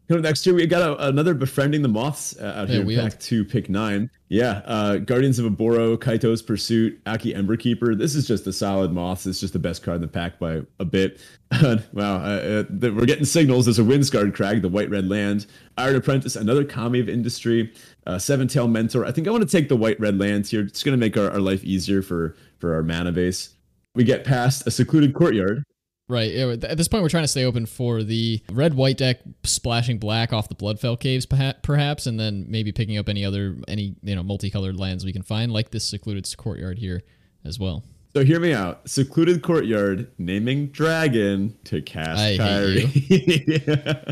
[0.09, 3.45] Next year we got a, another befriending the moths uh, out here in pack two,
[3.45, 4.09] pick nine.
[4.27, 7.95] Yeah, uh, Guardians of Oboro, Kaito's Pursuit, Akki Emberkeeper.
[7.95, 9.27] This is just a solid moths.
[9.27, 11.21] It's just the best card in the pack by a bit.
[11.93, 13.65] wow, uh, uh, we're getting signals.
[13.65, 15.45] There's a Windscarred Crag, the white red land,
[15.77, 17.71] Iron Apprentice, another Kami of Industry,
[18.07, 19.05] uh, Seven Tail Mentor.
[19.05, 20.61] I think I want to take the white red lands here.
[20.61, 23.53] It's going to make our, our life easier for for our mana base.
[23.93, 25.63] We get past a secluded courtyard.
[26.09, 26.33] Right.
[26.33, 30.33] At this point, we're trying to stay open for the red white deck splashing black
[30.33, 34.23] off the Bloodfell caves, perhaps, and then maybe picking up any other any you know
[34.23, 37.03] multicolored lands we can find, like this secluded courtyard here
[37.45, 37.83] as well.
[38.15, 38.89] So hear me out.
[38.89, 44.03] Secluded courtyard, naming dragon to cast I yeah.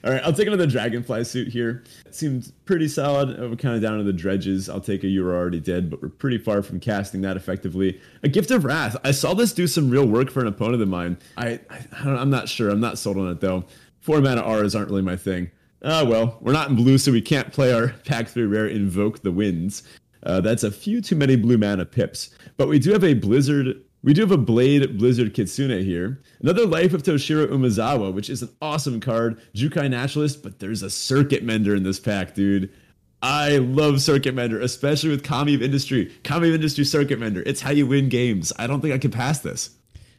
[0.04, 1.84] All right, I'll take another dragonfly suit here.
[2.06, 3.38] It seems pretty solid.
[3.38, 4.70] We're kind of down to the dredges.
[4.70, 8.00] I'll take a you are already dead, but we're pretty far from casting that effectively.
[8.22, 8.96] A gift of wrath.
[9.04, 11.18] I saw this do some real work for an opponent of mine.
[11.36, 12.70] I, I I'm not sure.
[12.70, 13.64] I'm not sold on it though.
[14.00, 15.50] Four mana Auras aren't really my thing.
[15.82, 19.22] Uh, well, we're not in blue, so we can't play our pack three rare Invoke
[19.22, 19.82] the Winds.
[20.24, 22.30] Uh, that's a few too many blue mana pips.
[22.56, 23.82] But we do have a Blizzard.
[24.02, 26.20] We do have a Blade Blizzard Kitsune here.
[26.40, 29.40] Another Life of Toshiro Umezawa, which is an awesome card.
[29.54, 32.70] Jukai Naturalist, but there's a Circuit Mender in this pack, dude.
[33.22, 36.12] I love Circuit Mender, especially with Kami of Industry.
[36.24, 37.42] Kami of Industry Circuit Mender.
[37.46, 38.52] It's how you win games.
[38.58, 39.70] I don't think I can pass this.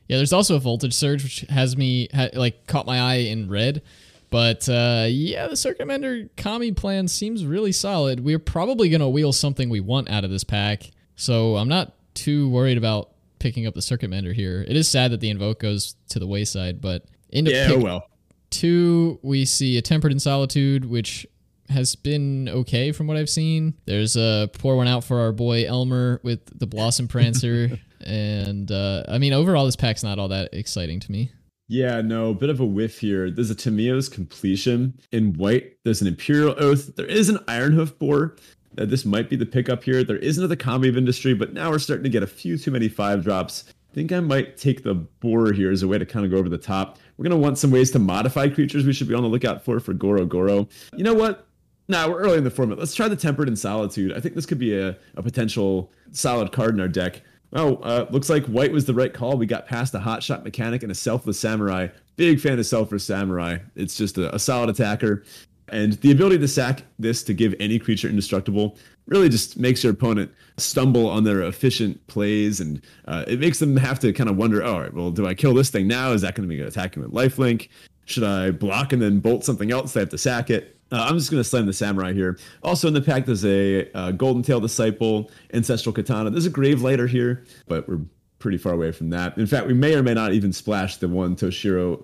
[0.07, 3.49] Yeah, there's also a Voltage Surge, which has me, ha, like, caught my eye in
[3.49, 3.83] red.
[4.29, 8.19] But uh, yeah, the Circuit Mender Kami plan seems really solid.
[8.19, 10.91] We're probably going to wheel something we want out of this pack.
[11.15, 14.65] So I'm not too worried about picking up the Circuit Mender here.
[14.67, 18.09] It is sad that the Invoke goes to the wayside, but into yeah, pick well.
[18.49, 21.27] two, we see a Tempered in Solitude, which
[21.69, 23.73] has been okay from what I've seen.
[23.85, 27.79] There's a poor one out for our boy Elmer with the Blossom Prancer.
[28.01, 31.31] and uh, I mean, overall, this pack's not all that exciting to me.
[31.67, 33.31] Yeah, no, a bit of a whiff here.
[33.31, 35.77] There's a Tamiyo's Compleation in white.
[35.83, 36.95] There's an Imperial Oath.
[36.95, 38.35] There is an Ironhoof Boar.
[38.75, 40.03] that this might be the pickup here.
[40.03, 42.71] There is another Kami of Industry, but now we're starting to get a few too
[42.71, 43.63] many five drops.
[43.91, 46.37] I think I might take the boar here as a way to kind of go
[46.37, 46.99] over the top.
[47.17, 49.63] We're going to want some ways to modify creatures we should be on the lookout
[49.63, 50.67] for for Goro Goro.
[50.95, 51.47] You know what?
[51.87, 52.77] Now we're early in the format.
[52.77, 54.11] Let's try the Tempered in Solitude.
[54.11, 57.21] I think this could be a, a potential solid card in our deck.
[57.55, 59.37] Oh, uh, looks like white was the right call.
[59.37, 61.87] We got past a hot shot mechanic and a selfless samurai.
[62.17, 63.59] Big fan of selfless samurai.
[63.75, 65.23] It's just a, a solid attacker.
[65.69, 69.93] And the ability to sack this to give any creature indestructible really just makes your
[69.93, 72.59] opponent stumble on their efficient plays.
[72.59, 75.25] And uh, it makes them have to kind of wonder, oh, all right, well, do
[75.25, 76.11] I kill this thing now?
[76.11, 77.69] Is that going to be attacking with lifelink?
[78.05, 79.93] Should I block and then bolt something else?
[79.93, 80.74] They have to sack it.
[80.91, 82.37] Uh, I'm just going to slam the samurai here.
[82.63, 86.29] Also in the pack, there's a uh, golden tail disciple, ancestral katana.
[86.29, 88.01] There's a grave lighter here, but we're
[88.39, 89.37] pretty far away from that.
[89.37, 92.03] In fact, we may or may not even splash the one Toshiro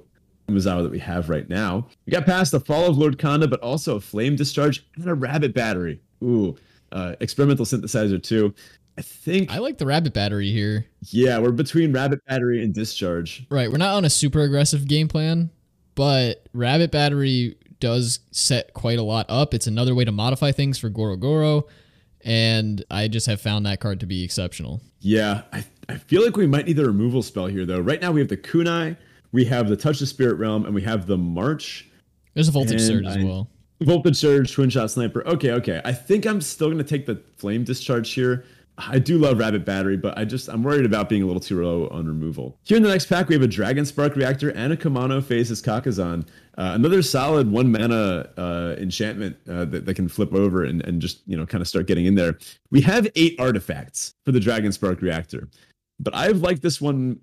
[0.49, 1.87] Umezawa that we have right now.
[2.05, 5.13] We got past the fall of Lord Konda, but also a flame discharge and a
[5.13, 6.01] rabbit battery.
[6.23, 6.57] Ooh,
[6.91, 8.53] uh, experimental synthesizer too.
[8.97, 10.85] I think I like the rabbit battery here.
[11.09, 13.45] Yeah, we're between rabbit battery and discharge.
[13.49, 15.49] Right, we're not on a super aggressive game plan,
[15.95, 19.53] but rabbit battery does set quite a lot up.
[19.53, 21.67] It's another way to modify things for Goro Goro,
[22.23, 24.79] and I just have found that card to be exceptional.
[25.01, 27.81] Yeah, I, I feel like we might need the removal spell here though.
[27.81, 28.95] Right now we have the Kunai,
[29.33, 31.89] we have the Touch the Spirit Realm, and we have the March.
[32.33, 33.49] There's a Voltage Surge I, as well.
[33.81, 35.27] Voltage Surge, Twin Shot Sniper.
[35.27, 35.81] Okay, okay.
[35.83, 38.45] I think I'm still going to take the Flame Discharge here.
[38.77, 41.61] I do love Rabbit Battery, but I just I'm worried about being a little too
[41.61, 42.57] low on removal.
[42.63, 45.61] Here in the next pack, we have a Dragon Spark Reactor and a Kumano Faces
[45.61, 46.27] Kakkazan.
[46.57, 51.01] Uh, another solid one mana uh, enchantment uh, that, that can flip over and, and
[51.01, 52.37] just you know kind of start getting in there.
[52.71, 55.49] We have eight artifacts for the Dragon Spark Reactor,
[55.99, 57.19] but I've liked this one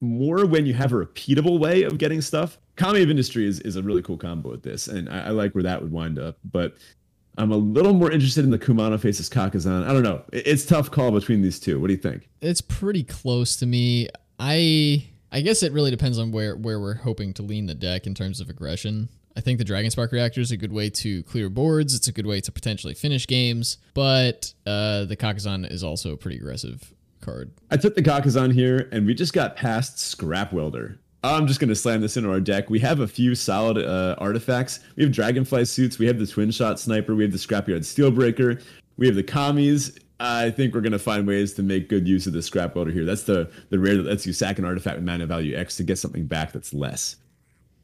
[0.00, 2.58] more when you have a repeatable way of getting stuff.
[2.76, 5.54] Kami of Industry is, is a really cool combo with this, and I, I like
[5.54, 6.36] where that would wind up.
[6.44, 6.74] But
[7.38, 9.86] I'm a little more interested in the Kumano faces Kakkazan.
[9.88, 10.22] I don't know.
[10.32, 11.80] It's tough call between these two.
[11.80, 12.28] What do you think?
[12.40, 14.08] It's pretty close to me.
[14.38, 18.06] I I guess it really depends on where where we're hoping to lean the deck
[18.06, 19.08] in terms of aggression.
[19.36, 21.94] I think the Dragon Spark Reactor is a good way to clear boards.
[21.94, 26.16] It's a good way to potentially finish games, but uh, the Kakkazan is also a
[26.16, 27.50] pretty aggressive card.
[27.70, 30.98] I took the Kakkazan here, and we just got past Scrap Welder.
[31.22, 32.70] I'm just going to slam this into our deck.
[32.70, 34.80] We have a few solid uh, artifacts.
[34.96, 35.98] We have Dragonfly suits.
[35.98, 37.14] We have the Twin Shot Sniper.
[37.14, 38.62] We have the Scrapyard Steelbreaker.
[38.96, 39.98] We have the Kamis.
[40.18, 42.90] I think we're going to find ways to make good use of the Scrap Welder
[42.90, 43.04] here.
[43.04, 45.82] That's the, the rare that lets you sack an artifact with mana value X to
[45.82, 47.16] get something back that's less.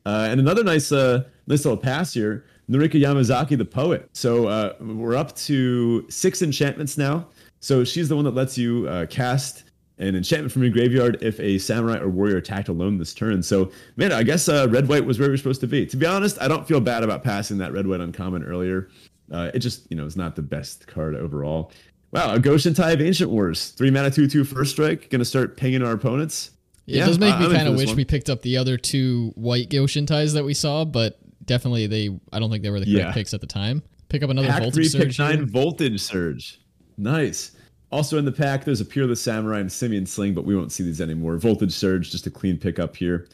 [0.06, 4.08] Uh, and another nice, uh, nice little pass here, Norika Yamazaki, the poet.
[4.14, 7.28] So uh, we're up to six enchantments now.
[7.60, 9.64] So she's the one that lets you uh, cast
[9.98, 13.42] an enchantment from your graveyard if a samurai or warrior attacked alone this turn.
[13.42, 15.86] So, man, I guess uh, red white was where we are supposed to be.
[15.86, 18.88] To be honest, I don't feel bad about passing that red white uncommon earlier.
[19.30, 21.70] Uh, it just, you know, is not the best card overall.
[22.12, 23.70] Wow, a Go-Shintai of Ancient Wars.
[23.70, 25.10] Three mana, two, two, first strike.
[25.10, 26.50] Gonna start pinging our opponents.
[26.84, 27.96] Yeah, it does make me kind of wish one.
[27.96, 32.38] we picked up the other two white Go-Shintais that we saw, but definitely they, I
[32.38, 33.12] don't think they were the correct yeah.
[33.12, 33.82] picks at the time.
[34.08, 35.16] Pick up another Pack voltage three, surge.
[35.16, 36.60] Pick nine voltage surge.
[36.98, 37.52] Nice.
[37.90, 40.82] Also in the pack, there's a Peerless Samurai and Simian Sling, but we won't see
[40.82, 41.36] these anymore.
[41.36, 43.28] Voltage Surge, just a clean pickup here.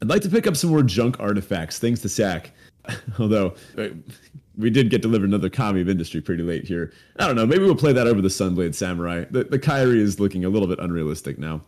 [0.00, 2.52] I'd like to pick up some more junk artifacts, things to sack.
[3.18, 3.54] Although
[4.56, 6.92] we did get delivered another Kami of Industry pretty late here.
[7.18, 7.46] I don't know.
[7.46, 9.24] Maybe we'll play that over the Sunblade Samurai.
[9.30, 11.62] The, the Kairi is looking a little bit unrealistic now.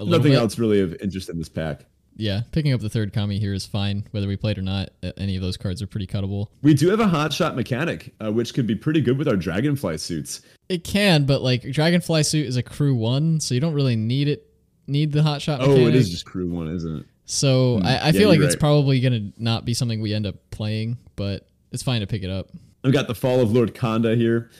[0.00, 0.38] Nothing bit.
[0.38, 1.84] else really of interest in this pack
[2.18, 4.90] yeah, picking up the third Kami here is fine, whether we played or not.
[5.16, 6.48] Any of those cards are pretty cuttable.
[6.62, 9.36] We do have a hot shot mechanic, uh, which could be pretty good with our
[9.36, 10.42] Dragonfly suits.
[10.68, 14.26] It can, but like Dragonfly suit is a crew one, so you don't really need
[14.26, 14.52] it.
[14.88, 15.60] Need the hot shot.
[15.60, 15.80] Mechanic.
[15.80, 17.06] Oh, it is just crew one, isn't it?
[17.24, 20.26] So mm, I, I yeah, feel like it's probably gonna not be something we end
[20.26, 22.50] up playing, but it's fine to pick it up.
[22.84, 24.50] I've got the Fall of Lord Konda here.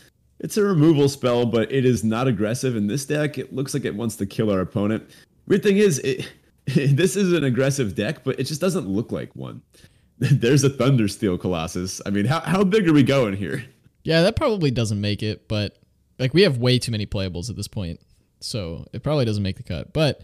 [0.40, 3.38] It's a removal spell, but it is not aggressive in this deck.
[3.38, 5.08] It looks like it wants to kill our opponent.
[5.46, 6.28] Weird thing is, it
[6.66, 9.62] this is an aggressive deck, but it just doesn't look like one.
[10.18, 12.00] There's a Thundersteel Colossus.
[12.04, 13.64] I mean, how, how big are we going here?
[14.04, 15.78] Yeah, that probably doesn't make it, but
[16.18, 18.00] like we have way too many playables at this point.
[18.40, 20.22] So it probably doesn't make the cut, but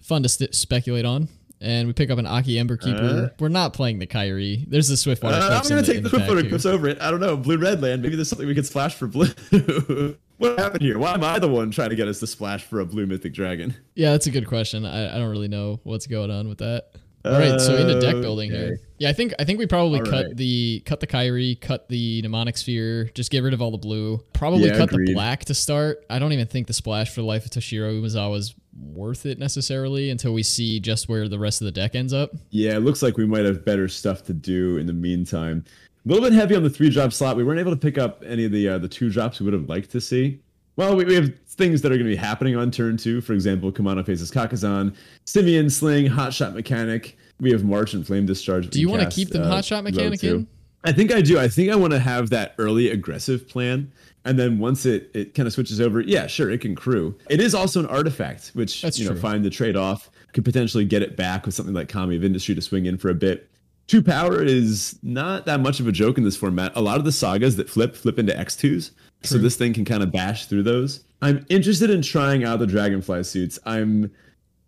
[0.00, 1.28] fun to st- speculate on.
[1.62, 3.26] And we pick up an Akki Emberkeeper.
[3.26, 4.68] Uh, We're not playing the Kairi.
[4.68, 5.36] There's the Swiftwater.
[5.36, 7.00] Uh, I'm going to take the, the Swiftwater Cliffs over it.
[7.00, 7.36] I don't know.
[7.36, 8.02] Blue Red Land.
[8.02, 9.26] Maybe there's something we could splash for blue.
[10.38, 10.98] what happened here?
[10.98, 13.32] Why am I the one trying to get us to splash for a blue mythic
[13.32, 13.76] dragon?
[13.94, 14.84] Yeah, that's a good question.
[14.84, 16.90] I, I don't really know what's going on with that.
[17.24, 18.60] All right, so into deck building okay.
[18.60, 18.80] here.
[18.98, 20.36] Yeah, I think I think we probably all cut right.
[20.36, 24.20] the cut the Kairi, cut the mnemonic sphere, just get rid of all the blue.
[24.32, 25.08] Probably yeah, cut agreed.
[25.08, 26.04] the black to start.
[26.10, 29.38] I don't even think the splash for the life of Toshiro Umezawa is worth it
[29.38, 32.30] necessarily until we see just where the rest of the deck ends up.
[32.50, 35.64] Yeah, it looks like we might have better stuff to do in the meantime.
[36.04, 37.36] A little bit heavy on the three drop slot.
[37.36, 39.54] We weren't able to pick up any of the uh, the two drops we would
[39.54, 40.40] have liked to see.
[40.76, 43.20] Well, we, we have things that are going to be happening on turn two.
[43.20, 44.94] For example, Kumano faces Kakkazan,
[45.24, 47.16] Simian Sling, Hot Shot Mechanic.
[47.40, 48.70] We have March and Flame Discharge.
[48.70, 50.46] Do you want to keep the uh, Hot Shot Mechanic in?
[50.84, 51.38] I think I do.
[51.38, 53.92] I think I want to have that early aggressive plan.
[54.24, 57.16] And then once it, it kind of switches over, yeah, sure, it can crew.
[57.28, 59.20] It is also an artifact, which That's you know, true.
[59.20, 62.54] find the trade off could potentially get it back with something like Kami of Industry
[62.54, 63.50] to swing in for a bit.
[63.88, 66.72] Two power is not that much of a joke in this format.
[66.74, 68.92] A lot of the sagas that flip flip into X2s.
[69.24, 71.04] So this thing can kind of bash through those.
[71.20, 73.58] I'm interested in trying out the Dragonfly suits.
[73.64, 74.10] I'm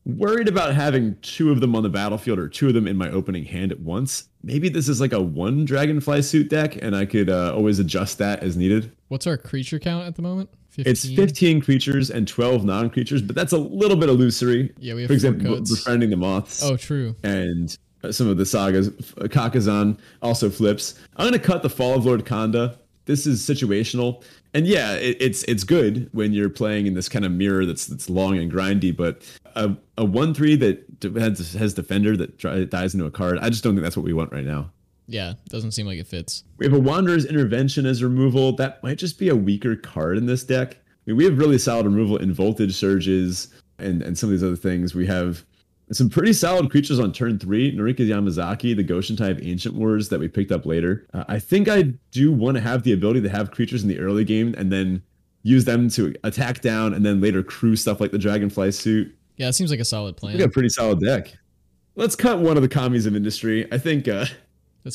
[0.07, 3.11] worried about having two of them on the battlefield or two of them in my
[3.11, 4.29] opening hand at once.
[4.43, 8.19] Maybe this is like a one Dragonfly suit deck and I could uh, always adjust
[8.19, 8.93] that as needed.
[9.09, 10.51] What's our creature count at the moment?
[10.71, 10.91] 15?
[10.91, 14.73] It's 15 creatures and 12 non creatures, but that's a little bit illusory.
[14.79, 16.63] Yeah, we have For example, befriending the moths.
[16.65, 17.15] Oh, true.
[17.23, 17.77] And
[18.11, 18.91] some of the sagas.
[18.91, 21.01] Kakkazan also flips.
[21.17, 22.77] I'm going to cut the Fall of Lord Konda.
[23.07, 24.23] This is situational,
[24.55, 27.87] and yeah, it, it's it's good when you're playing in this kind of mirror that's
[27.87, 28.97] that's long and grindy.
[28.97, 29.23] But
[29.55, 30.87] a a one three that
[31.17, 32.39] has has defender that
[32.71, 33.39] dies into a card.
[33.39, 34.71] I just don't think that's what we want right now.
[35.07, 36.45] Yeah, doesn't seem like it fits.
[36.57, 38.57] We have a Wanderer's Intervention as removal.
[38.57, 40.77] That might just be a weaker card in this deck.
[40.77, 43.49] I mean, we have really solid removal in Voltage Surges
[43.79, 44.95] and and some of these other things.
[44.95, 45.45] We have
[45.93, 47.77] some pretty solid creatures on turn three.
[47.77, 51.07] Norika Yamazaki, the Go-Shintai Ancient Wars that we picked up later.
[51.13, 53.99] Uh, I think I do want to have the ability to have creatures in the
[53.99, 55.03] early game and then
[55.43, 59.15] use them to attack down and then later crew stuff like the Dragonfly suit.
[59.37, 60.33] Yeah, it seems like a solid plan.
[60.33, 61.35] We got a pretty solid deck.
[61.97, 63.71] Let's cut one of the Kamis of Industry.
[63.73, 64.27] I think uh,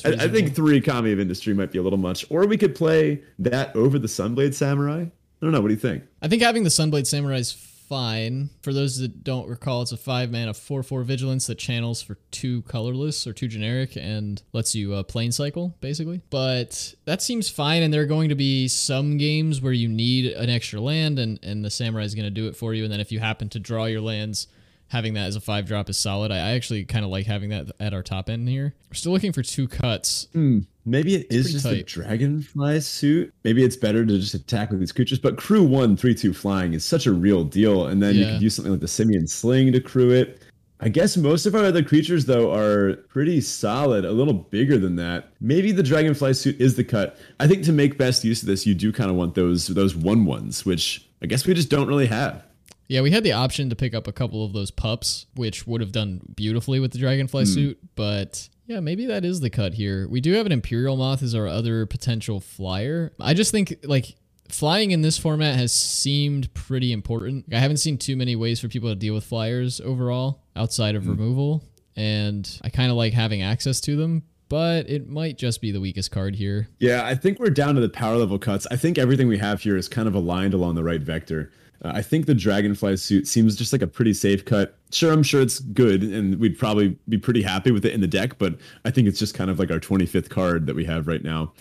[0.06, 2.26] I, I, think three Kami of Industry might be a little much.
[2.30, 5.02] Or we could play that over the Sunblade Samurai.
[5.02, 5.62] I don't know.
[5.62, 6.04] What do you think?
[6.22, 7.52] I think having the Sunblade Samurai is
[7.90, 8.52] fine.
[8.62, 12.18] For those that don't recall, it's a five mana, four four vigilance that channels for
[12.32, 16.22] two colorless or two generic and lets you uh, plane cycle basically.
[16.30, 20.32] But that seems fine, and there are going to be some games where you need
[20.34, 22.84] an extra land, and and the samurai is going to do it for you.
[22.84, 24.48] And then if you happen to draw your lands
[24.90, 26.32] having that as a five drop is solid.
[26.32, 28.76] I, I actually kind of like having that at our top end here.
[28.90, 30.28] We're still looking for two cuts.
[30.36, 31.78] Mm, maybe it it's is just tight.
[31.78, 33.34] a dragonfly suit.
[33.44, 35.20] Maybe it's better to just attack with these creatures.
[35.20, 37.88] But crew one, three, two flying is such a real deal.
[37.88, 38.26] And then yeah.
[38.26, 40.42] you could use something like the Simian Sling to crew it.
[40.82, 44.96] I guess most of our other creatures though are pretty solid, a little bigger than
[44.96, 45.34] that.
[45.42, 47.18] Maybe the dragonfly suit is the cut.
[47.40, 49.94] I think to make best use of this, you do kind of want those those
[49.96, 52.46] one ones, which I guess we just don't really have.
[52.90, 55.80] Yeah, we had the option to pick up a couple of those pups, which would
[55.80, 57.54] have done beautifully with the dragonfly mm.
[57.54, 60.08] suit, but yeah, maybe that is the cut here.
[60.10, 63.14] We do have an Imperial Moth as our other potential flyer.
[63.20, 64.16] I just think like
[64.50, 67.46] flying in this format has seemed pretty important.
[67.54, 71.04] I haven't seen too many ways for people to deal with flyers overall outside of
[71.04, 71.10] mm.
[71.10, 71.64] removal,
[71.96, 75.80] and I kind of like having access to them, but it might just be the
[75.80, 76.70] weakest card here.
[76.80, 78.66] Yeah, I think we're down to the power level cuts.
[78.72, 81.52] I think everything we have here is kind of aligned along the right vector.
[81.84, 84.78] Uh, I think the Dragonfly suit seems just like a pretty safe cut.
[84.92, 88.08] Sure, I'm sure it's good, and we'd probably be pretty happy with it in the
[88.08, 91.08] deck, but I think it's just kind of like our 25th card that we have
[91.08, 91.54] right now.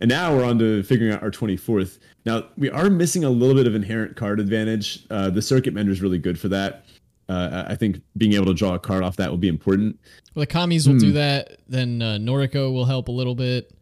[0.00, 1.98] And now we're on to figuring out our 24th.
[2.26, 5.06] Now, we are missing a little bit of inherent card advantage.
[5.10, 6.84] Uh, the Circuit Mender is really good for that.
[7.28, 9.98] Uh, I think being able to draw a card off that will be important.
[10.34, 11.00] Well, the Kamis will hmm.
[11.00, 11.58] do that.
[11.68, 13.72] Then uh, Norika will help a little bit.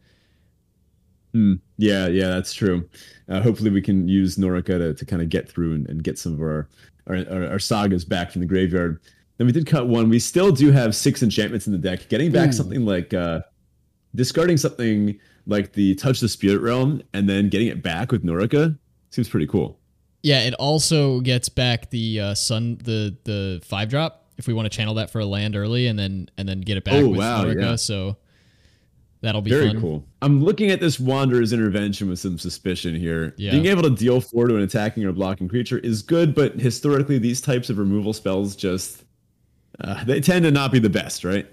[1.33, 1.55] Hmm.
[1.77, 2.87] Yeah, yeah, that's true.
[3.27, 6.17] Uh, hopefully, we can use Norika to, to kind of get through and, and get
[6.17, 6.69] some of our,
[7.07, 9.01] our, our sagas back from the graveyard.
[9.37, 10.09] Then we did cut one.
[10.09, 12.07] We still do have six enchantments in the deck.
[12.07, 12.53] Getting back Ooh.
[12.53, 13.41] something like uh,
[14.15, 18.77] discarding something like the Touch the Spirit Realm and then getting it back with Norika
[19.09, 19.79] seems pretty cool.
[20.21, 24.71] Yeah, it also gets back the uh, sun the the five drop if we want
[24.71, 27.09] to channel that for a land early and then and then get it back oh,
[27.09, 27.61] with wow, Norika.
[27.61, 27.75] Yeah.
[27.75, 28.17] So
[29.23, 29.79] That'll be very fun.
[29.79, 30.05] cool.
[30.21, 33.33] I'm looking at this Wanderer's intervention with some suspicion here.
[33.37, 33.51] Yeah.
[33.51, 37.19] Being able to deal four to an attacking or blocking creature is good, but historically,
[37.19, 39.05] these types of removal spells just
[39.79, 41.47] uh, they tend to not be the best, right?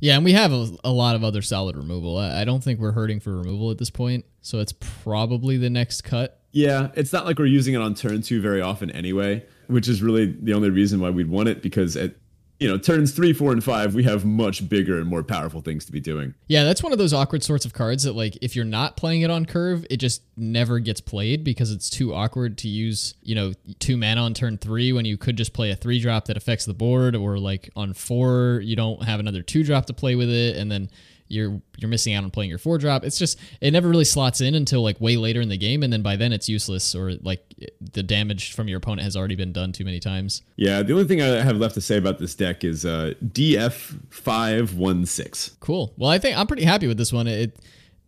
[0.00, 2.18] Yeah, and we have a, a lot of other solid removal.
[2.18, 5.70] I, I don't think we're hurting for removal at this point, so it's probably the
[5.70, 6.40] next cut.
[6.50, 10.02] Yeah, it's not like we're using it on turn two very often anyway, which is
[10.02, 12.18] really the only reason why we'd want it because it
[12.58, 15.84] you know, turns three, four, and five, we have much bigger and more powerful things
[15.84, 16.34] to be doing.
[16.48, 19.22] Yeah, that's one of those awkward sorts of cards that, like, if you're not playing
[19.22, 23.34] it on curve, it just never gets played because it's too awkward to use, you
[23.34, 26.36] know, two mana on turn three when you could just play a three drop that
[26.36, 30.14] affects the board, or like on four, you don't have another two drop to play
[30.14, 30.88] with it, and then
[31.28, 33.04] you're you're missing out on playing your four drop.
[33.04, 35.92] It's just it never really slots in until like way later in the game, and
[35.92, 37.42] then by then it's useless or like
[37.92, 40.42] the damage from your opponent has already been done too many times.
[40.56, 43.98] Yeah, the only thing I have left to say about this deck is uh, DF
[44.10, 45.56] five one six.
[45.60, 45.92] Cool.
[45.96, 47.26] Well, I think I'm pretty happy with this one.
[47.26, 47.56] It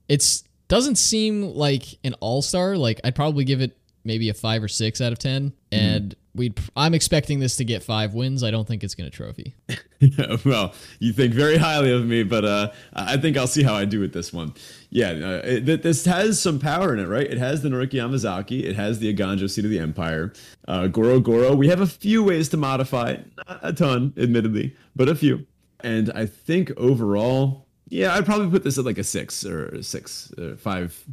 [0.08, 2.76] It's doesn't seem like an all star.
[2.76, 6.54] Like I'd probably give it maybe a five or six out of ten, and we
[6.76, 8.42] I'm expecting this to get five wins.
[8.42, 9.54] I don't think it's going to trophy.
[10.44, 13.84] well, you think very highly of me, but uh, I think I'll see how I
[13.84, 14.54] do with this one.
[14.88, 17.26] Yeah, uh, this has some power in it, right?
[17.26, 20.32] It has the Norika Yamazaki, it has the Eiganjo Seat of the Empire,
[20.66, 21.54] uh, Goro Goro.
[21.54, 25.46] We have a few ways to modify it, not a ton, admittedly, but a few.
[25.80, 30.32] And I think overall, yeah, I'd probably put this at like a six or six,
[30.38, 31.04] or five.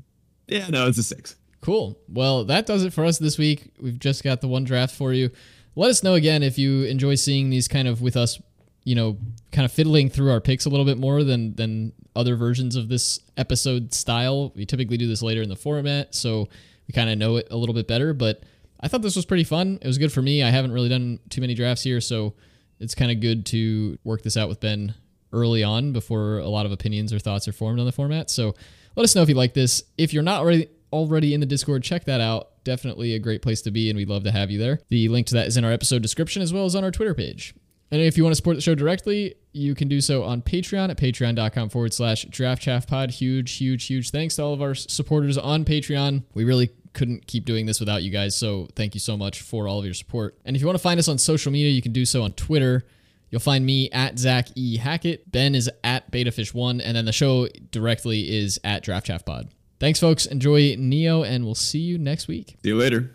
[0.48, 1.36] Yeah, no, it's a six.
[1.66, 1.98] Cool.
[2.08, 3.72] Well, that does it for us this week.
[3.82, 5.32] We've just got the one draft for you.
[5.76, 8.40] Let us know again if you enjoy seeing these kind of with us,
[8.84, 9.18] you know,
[9.52, 12.88] kind of fiddling through our picks a little bit more than than other versions of
[12.88, 14.54] this episode style.
[14.56, 16.50] We typically do this later in the format, so
[16.88, 18.44] we kind of know it a little bit better, but
[18.80, 19.80] I thought this was pretty fun.
[19.82, 20.44] It was good for me.
[20.44, 22.36] I haven't really done too many drafts here, so
[22.80, 24.94] it's kind of good to work this out with Ben
[25.34, 28.30] early on before a lot of opinions or thoughts are formed on the format.
[28.30, 28.54] So
[28.96, 29.82] let us know if you like this.
[29.98, 32.64] If you're not already already in the Discord, check that out.
[32.64, 34.80] Definitely a great place to be, and we'd love to have you there.
[34.90, 37.14] The link to that is in our episode description as well as on our Twitter
[37.14, 37.54] page.
[37.92, 40.90] And if you want to support the show directly, you can do so on Patreon
[40.90, 43.12] at patreon.com forward slash draft chaff pod.
[43.12, 46.24] Huge, huge, huge thanks to all of our supporters on Patreon.
[46.34, 49.68] We really couldn't keep doing this without you guys, so thank you so much for
[49.68, 50.38] all of your support.
[50.46, 52.32] And if you want to find us on social media, you can do so on
[52.34, 52.86] Twitter.
[53.30, 54.78] You'll find me at Zach E.
[54.78, 55.30] Hackett.
[55.32, 59.50] Ben is at BetaFish1, and then the show directly is at Draft Chaff Pod.
[59.80, 60.26] Thanks, folks.
[60.26, 62.58] Enjoy Neo, and we'll see you next week.
[62.64, 63.12] See you later.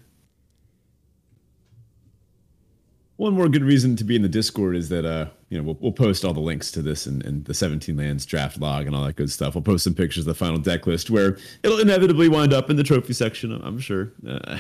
[3.16, 5.76] One more good reason to be in the Discord is that uh, you know we'll,
[5.80, 8.96] we'll post all the links to this and, and the 17 lands draft log and
[8.96, 9.54] all that good stuff.
[9.54, 12.76] We'll post some pictures of the final deck list where it'll inevitably wind up in
[12.76, 13.52] the trophy section.
[13.52, 14.58] I'm sure, uh,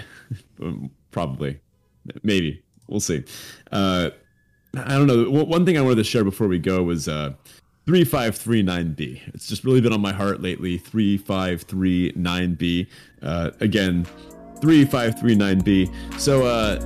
[1.10, 1.60] probably,
[2.22, 3.24] maybe we'll see.
[3.72, 4.10] Uh,
[4.76, 5.30] I don't know.
[5.30, 7.32] One thing I wanted to share before we go was uh,
[7.90, 9.20] 3539B.
[9.34, 10.78] It's just really been on my heart lately.
[10.78, 12.86] 3539B.
[13.20, 14.06] Uh, again,
[14.60, 16.20] 3539B.
[16.20, 16.78] So, uh,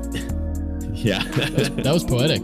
[0.95, 1.23] yeah.
[1.25, 2.43] that, was, that was poetic.